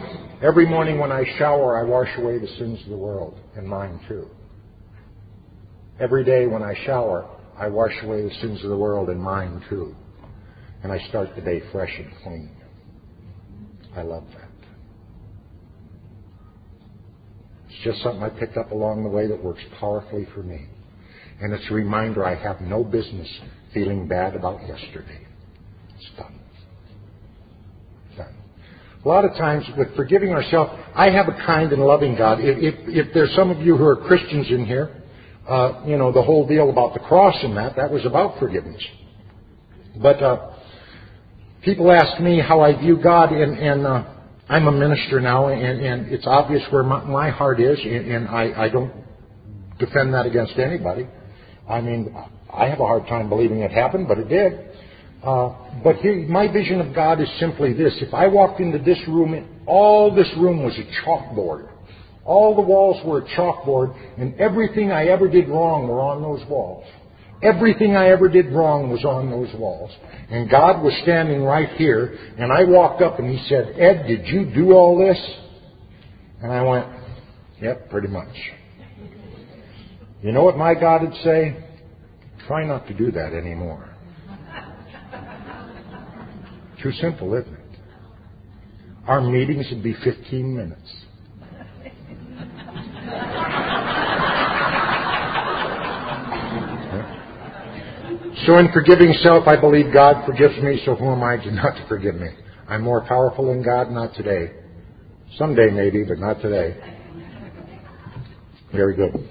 [0.43, 4.01] every morning when I shower, I wash away the sins of the world, and mine
[4.09, 4.31] too.
[6.01, 7.29] Every day when I shower,
[7.59, 9.95] I wash away the sins of the world, and mine too
[10.83, 12.51] and I start the day fresh and clean.
[13.97, 14.49] I love that.
[17.69, 20.67] It's just something I picked up along the way that works powerfully for me.
[21.41, 23.29] And it's a reminder I have no business
[23.75, 25.27] feeling bad about yesterday.
[25.97, 26.39] It's done.
[28.17, 28.35] Done.
[29.05, 32.39] A lot of times with forgiving ourselves, I have a kind and loving God.
[32.41, 35.03] If, if, if there's some of you who are Christians in here,
[35.49, 38.83] uh, you know, the whole deal about the cross and that, that was about forgiveness.
[40.01, 40.56] But uh,
[41.67, 44.05] people ask me how I view God, and, and uh,
[44.49, 48.29] I'm a minister now, and, and it's obvious where my, my heart is, and, and
[48.29, 48.93] I, I don't
[49.81, 51.09] defend that against anybody.
[51.69, 52.17] I mean,
[52.55, 54.53] I have a hard time believing it happened, but it did.
[55.25, 57.93] Uh, but here, my vision of God is simply this.
[58.01, 61.69] If I walked into this room, all this room was a chalkboard.
[62.25, 66.49] All the walls were a chalkboard, and everything I ever did wrong were on those
[66.49, 66.85] walls.
[67.43, 69.91] Everything I ever did wrong was on those walls.
[70.31, 74.27] And God was standing right here, and I walked up and he said, Ed, did
[74.27, 75.19] you do all this?
[76.43, 76.87] And I went,
[77.61, 78.35] Yep, pretty much.
[80.23, 81.65] You know what my God would say?
[82.47, 83.95] Try not to do that anymore.
[86.83, 87.61] Too simple, isn't it?
[89.07, 90.93] Our meetings would be 15 minutes.
[98.47, 101.75] So in forgiving self, I believe God forgives me, so who am I to not
[101.75, 102.29] to forgive me?
[102.69, 104.53] I'm more powerful than God, not today.
[105.37, 106.77] Someday maybe, but not today.
[108.73, 109.29] Very good.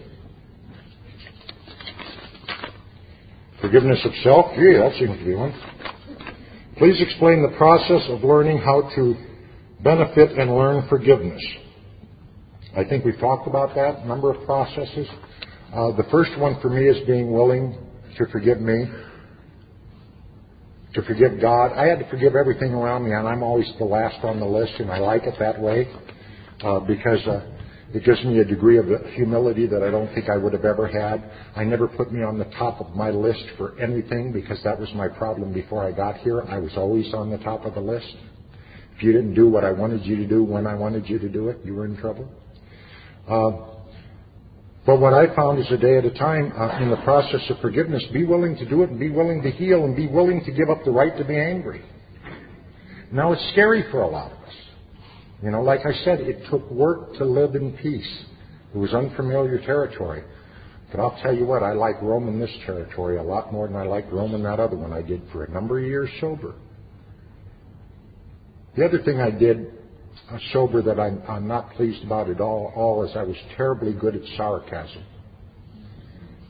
[3.62, 4.48] Forgiveness of self?
[4.56, 5.54] Gee, that seems to be one.
[6.78, 9.16] Please explain the process of learning how to
[9.82, 11.42] benefit and learn forgiveness.
[12.76, 15.08] I think we've talked about that, a number of processes.
[15.74, 17.78] Uh, the first one for me is being willing
[18.18, 18.86] to forgive me,
[20.94, 21.74] to forgive God.
[21.74, 24.74] I had to forgive everything around me, and I'm always the last on the list,
[24.80, 25.88] and I like it that way
[26.62, 27.46] uh, because uh,
[27.94, 30.88] it gives me a degree of humility that I don't think I would have ever
[30.88, 31.24] had.
[31.56, 34.90] I never put me on the top of my list for anything because that was
[34.96, 36.42] my problem before I got here.
[36.42, 38.16] I was always on the top of the list.
[38.96, 41.30] If you didn't do what I wanted you to do when I wanted you to
[41.30, 42.30] do it, you were in trouble.
[43.28, 43.75] Uh,
[44.86, 47.60] but what I found is a day at a time uh, in the process of
[47.60, 50.52] forgiveness, be willing to do it and be willing to heal and be willing to
[50.52, 51.82] give up the right to be angry.
[53.12, 54.54] Now it's scary for a lot of us.
[55.42, 58.26] You know, like I said, it took work to live in peace.
[58.74, 60.24] It was unfamiliar territory.
[60.92, 63.84] But I'll tell you what, I like roaming this territory a lot more than I
[63.84, 66.56] like roaming that other one I did for a number of years sober.
[68.78, 69.72] The other thing I did
[70.52, 74.16] sober that I'm, I'm not pleased about at all, all is I was terribly good
[74.16, 75.04] at sarcasm.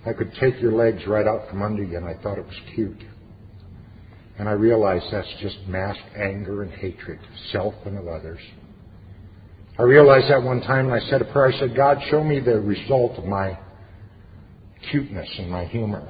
[0.05, 2.59] I could take your legs right out from under you, and I thought it was
[2.75, 3.03] cute.
[4.37, 7.19] And I realized that's just masked anger and hatred,
[7.51, 8.39] self and of others.
[9.79, 11.51] I realized that one time, and I said a prayer.
[11.51, 13.57] I said, God, show me the result of my
[14.91, 16.07] cuteness and my humor.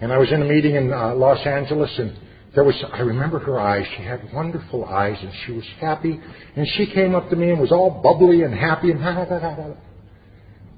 [0.00, 2.18] And I was in a meeting in uh, Los Angeles, and
[2.54, 3.86] there was, I remember her eyes.
[3.96, 6.20] She had wonderful eyes, and she was happy.
[6.54, 9.24] And she came up to me and was all bubbly and happy and ha ha
[9.24, 9.74] ha ha.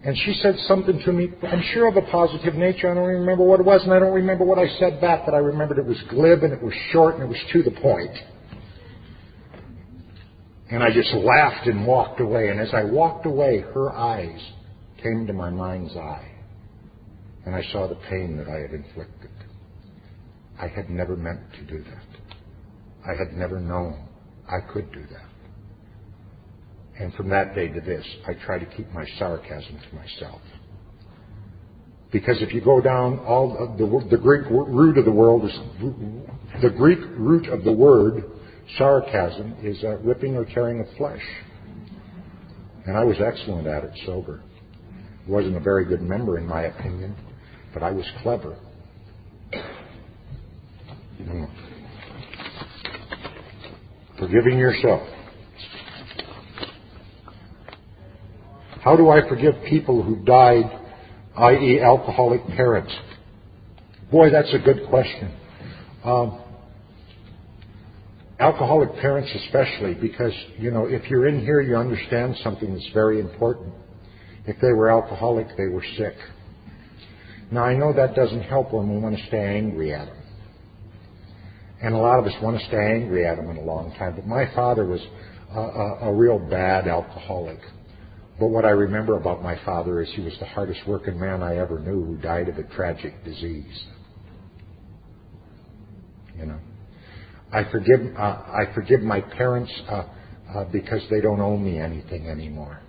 [0.05, 2.91] And she said something to me, I'm sure of a positive nature.
[2.91, 5.23] I don't even remember what it was, and I don't remember what I said back,
[5.25, 7.71] but I remembered it was glib and it was short and it was to the
[7.71, 8.15] point.
[10.71, 12.49] And I just laughed and walked away.
[12.49, 14.41] And as I walked away, her eyes
[15.03, 16.31] came to my mind's eye.
[17.47, 19.31] And I saw the pain that I had inflicted.
[20.61, 22.05] I had never meant to do that.
[23.07, 24.09] I had never known
[24.49, 25.29] I could do that.
[26.99, 30.41] And from that day to this, I try to keep my sarcasm to myself.
[32.13, 35.59] Because if you go down all the, the Greek root of the world is
[36.63, 38.23] the Greek root of the word
[38.79, 41.23] sarcasm is uh, ripping or tearing of flesh.
[42.87, 44.43] And I was excellent at it sober.
[45.27, 47.17] Wasn't a very good member in my opinion,
[47.73, 48.57] but I was clever.
[54.25, 55.07] Forgiving yourself.
[58.83, 60.65] How do I forgive people who died,
[61.37, 62.91] i.e., alcoholic parents?
[64.11, 65.31] Boy, that's a good question.
[66.05, 66.41] Um,
[68.41, 73.21] alcoholic parents, especially, because, you know, if you're in here, you understand something that's very
[73.21, 73.75] important.
[74.47, 76.15] If they were alcoholic, they were sick.
[77.51, 80.24] Now, I know that doesn't help when we want to stay angry at them.
[81.85, 84.15] And a lot of us want to stay angry at him in a long time.
[84.17, 85.03] But my father was
[85.55, 87.59] a, a, a real bad alcoholic.
[88.41, 91.59] But what I remember about my father is he was the hardest working man I
[91.59, 93.85] ever knew who died of a tragic disease.
[96.39, 96.59] You know,
[97.53, 100.05] I forgive uh, I forgive my parents uh,
[100.57, 102.81] uh, because they don't owe me anything anymore.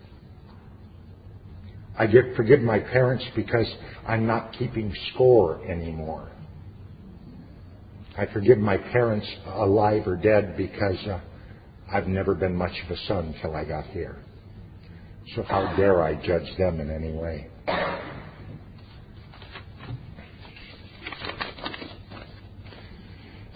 [1.99, 3.67] I get, forgive my parents because
[4.07, 6.31] I'm not keeping score anymore.
[8.17, 11.19] I forgive my parents alive or dead because uh,
[11.91, 14.17] I've never been much of a son till I got here.
[15.35, 17.47] So how dare I judge them in any way?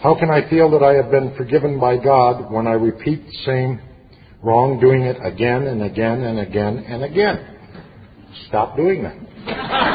[0.02, 3.36] How can I feel that I have been forgiven by God when I repeat the
[3.44, 3.80] same
[4.42, 7.58] wrong, doing it again and again and again and again?
[8.48, 9.89] Stop doing that.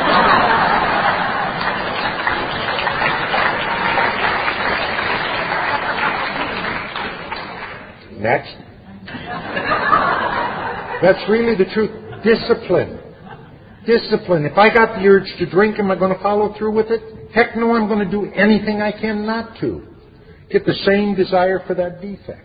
[8.17, 8.55] Next.
[11.01, 11.91] That's really the truth.
[12.23, 12.99] Discipline.
[13.85, 14.45] Discipline.
[14.45, 17.31] If I got the urge to drink, am I going to follow through with it?
[17.33, 19.85] Heck no, I'm going to do anything I can not to.
[20.49, 22.41] Get the same desire for that defect.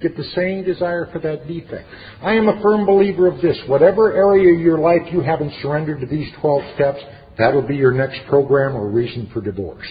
[0.00, 1.88] Get the same desire for that defect.
[2.22, 3.58] I am a firm believer of this.
[3.66, 7.00] Whatever area of your life you haven't surrendered to these 12 steps,
[7.36, 9.88] that'll be your next program or reason for divorce.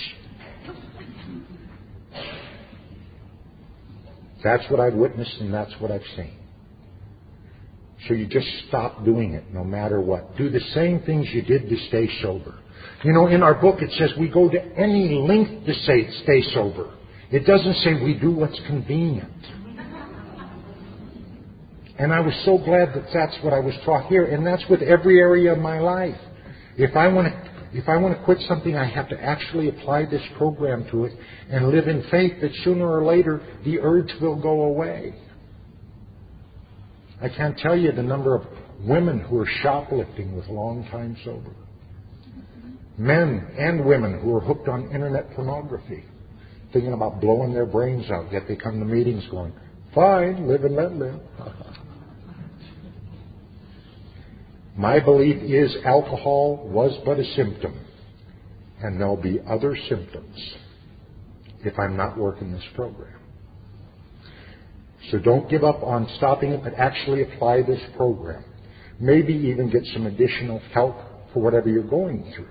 [4.48, 6.38] That's what I've witnessed and that's what I've seen.
[8.08, 10.38] So you just stop doing it no matter what.
[10.38, 12.58] Do the same things you did to stay sober.
[13.04, 16.42] You know, in our book it says we go to any length to say stay
[16.54, 16.94] sober.
[17.30, 19.30] It doesn't say we do what's convenient.
[22.00, 24.82] And I was so glad that that's what I was taught here, and that's with
[24.82, 26.16] every area of my life.
[26.78, 30.06] If I want to if I want to quit something, I have to actually apply
[30.06, 31.14] this program to it
[31.52, 35.14] and live in faith that sooner or later the urge will go away.
[37.22, 38.46] I can't tell you the number of
[38.84, 41.52] women who are shoplifting with long time sober.
[42.98, 46.04] Men and women who are hooked on internet pornography,
[46.74, 49.54] thinking about blowing their brains out, yet they come to meetings going,
[49.94, 51.20] fine, live and let live.
[54.78, 57.80] My belief is alcohol was but a symptom,
[58.80, 60.56] and there'll be other symptoms
[61.62, 63.20] if I'm not working this program.
[65.10, 68.44] So don't give up on stopping it, but actually apply this program.
[69.00, 70.96] Maybe even get some additional help
[71.34, 72.50] for whatever you're going through.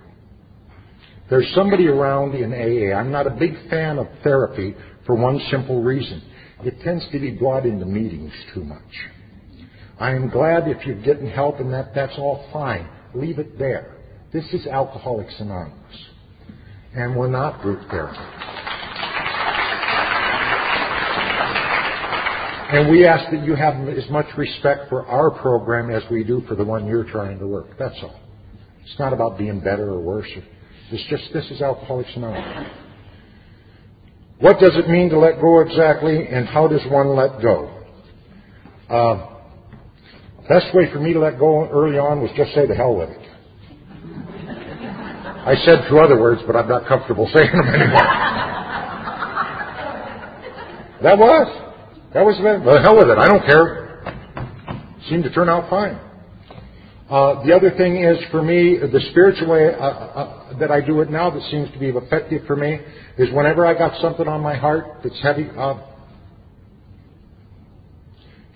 [1.31, 2.97] There's somebody around in AA.
[2.97, 4.75] I'm not a big fan of therapy
[5.07, 6.23] for one simple reason.
[6.65, 8.81] It tends to be brought into meetings too much.
[9.99, 12.89] I am glad if you're getting help and that, that's all fine.
[13.15, 13.97] Leave it there.
[14.33, 16.05] This is Alcoholics Anonymous.
[16.95, 18.19] And we're not group therapy.
[22.69, 26.43] And we ask that you have as much respect for our program as we do
[26.49, 27.69] for the one you're trying to work.
[27.79, 28.21] That's all.
[28.83, 30.29] It's not about being better or worse.
[30.91, 32.73] It's just this is Alcoholics Anonymous.
[34.41, 37.71] What does it mean to let go exactly, and how does one let go?
[38.91, 39.36] Uh,
[40.49, 43.11] Best way for me to let go early on was just say the hell with
[43.11, 43.19] it.
[45.47, 48.03] I said two other words, but I'm not comfortable saying them anymore.
[51.03, 51.63] that was.
[52.15, 53.19] That was the, the hell with it.
[53.19, 53.87] I don't care.
[55.09, 56.01] Seemed to turn out fine.
[57.09, 61.01] Uh, the other thing is for me, the spiritual way uh, uh, that I do
[61.01, 62.81] it now that seems to be effective for me
[63.17, 65.49] is whenever I got something on my heart that's heavy.
[65.51, 65.83] Uh, a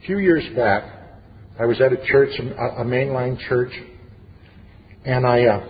[0.06, 0.99] few years back,
[1.60, 3.72] I was at a church, a mainline church,
[5.04, 5.66] and I, uh,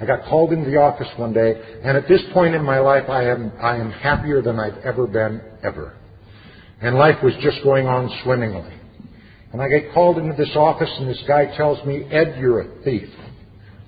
[0.00, 1.54] I got called into the office one day,
[1.84, 5.06] and at this point in my life, I am, I am happier than I've ever
[5.06, 5.96] been, ever.
[6.80, 8.72] And life was just going on swimmingly.
[9.52, 12.82] And I get called into this office, and this guy tells me, Ed, you're a
[12.82, 13.08] thief.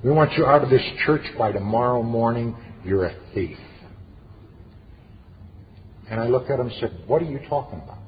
[0.04, 2.56] We want you out of this church by tomorrow morning.
[2.84, 3.58] You're a thief.
[6.08, 7.99] And I looked at him and said, What are you talking about?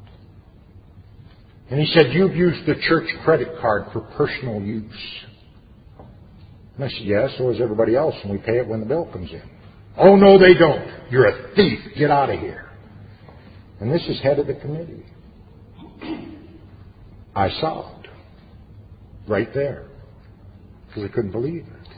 [1.72, 4.92] And he said, You've used the church credit card for personal use.
[6.76, 9.08] And I said, Yes, so has everybody else, and we pay it when the bill
[9.10, 9.42] comes in.
[9.96, 11.10] Oh, no, they don't.
[11.10, 11.78] You're a thief.
[11.96, 12.70] Get out of here.
[13.80, 15.06] And this is head of the committee.
[17.34, 18.06] I sobbed
[19.26, 19.86] right there
[20.88, 21.88] because I couldn't believe it.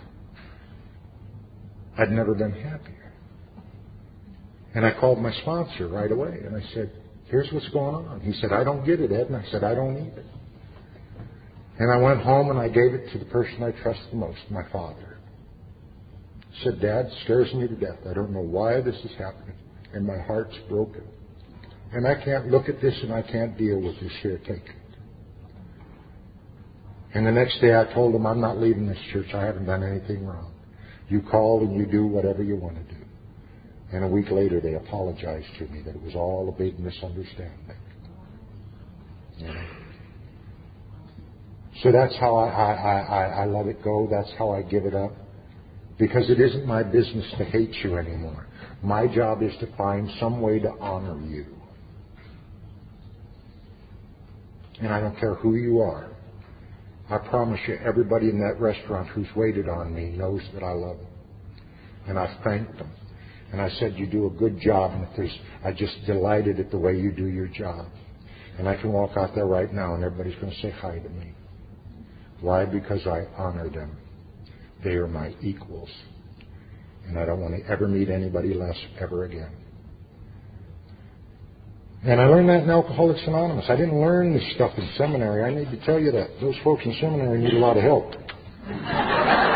[1.99, 3.13] I'd never been happier.
[4.77, 6.93] And I called my sponsor right away and I said,
[7.35, 8.21] Here's what's going on.
[8.21, 9.27] He said, I don't get it, Ed.
[9.27, 10.25] And I said, I don't either.
[11.81, 14.39] And I went home and I gave it to the person I trust the most,
[14.51, 15.19] my father.
[16.41, 17.99] I said, Dad, scares me to death.
[18.09, 19.57] I don't know why this is happening.
[19.93, 21.03] And my heart's broken.
[21.93, 24.39] And I can't look at this and I can't deal with this here.
[24.47, 24.97] Take it.
[27.15, 29.35] And the next day I told him, I'm not leaving this church.
[29.35, 30.55] I haven't done anything wrong.
[31.09, 33.04] You call and you do whatever you want to do.
[33.95, 37.77] And a week later, they apologized to me that it was all a big misunderstanding.
[39.39, 39.67] You know?
[41.81, 44.09] So that's how I, I, I, I let it go.
[44.11, 45.13] That's how I give it up.
[45.97, 48.49] Because it isn't my business to hate you anymore.
[48.83, 51.47] My job is to find some way to honor you.
[54.81, 56.11] And I don't care who you are.
[57.09, 60.97] I promise you, everybody in that restaurant who's waited on me knows that I love
[60.97, 61.07] them.
[62.09, 62.91] And I've thanked them.
[63.55, 64.91] And I said, You do a good job.
[64.91, 67.87] And there's, I just delighted at the way you do your job.
[68.59, 71.09] And I can walk out there right now and everybody's going to say hi to
[71.09, 71.31] me.
[72.41, 72.65] Why?
[72.65, 73.97] Because I honor them.
[74.83, 75.89] They are my equals.
[77.07, 79.53] And I don't want to ever meet anybody less ever again.
[82.03, 83.67] And I learned that in Alcoholics Anonymous.
[83.69, 85.45] I didn't learn this stuff in seminary.
[85.45, 86.41] I need to tell you that.
[86.41, 88.15] Those folks in seminary need a lot of help.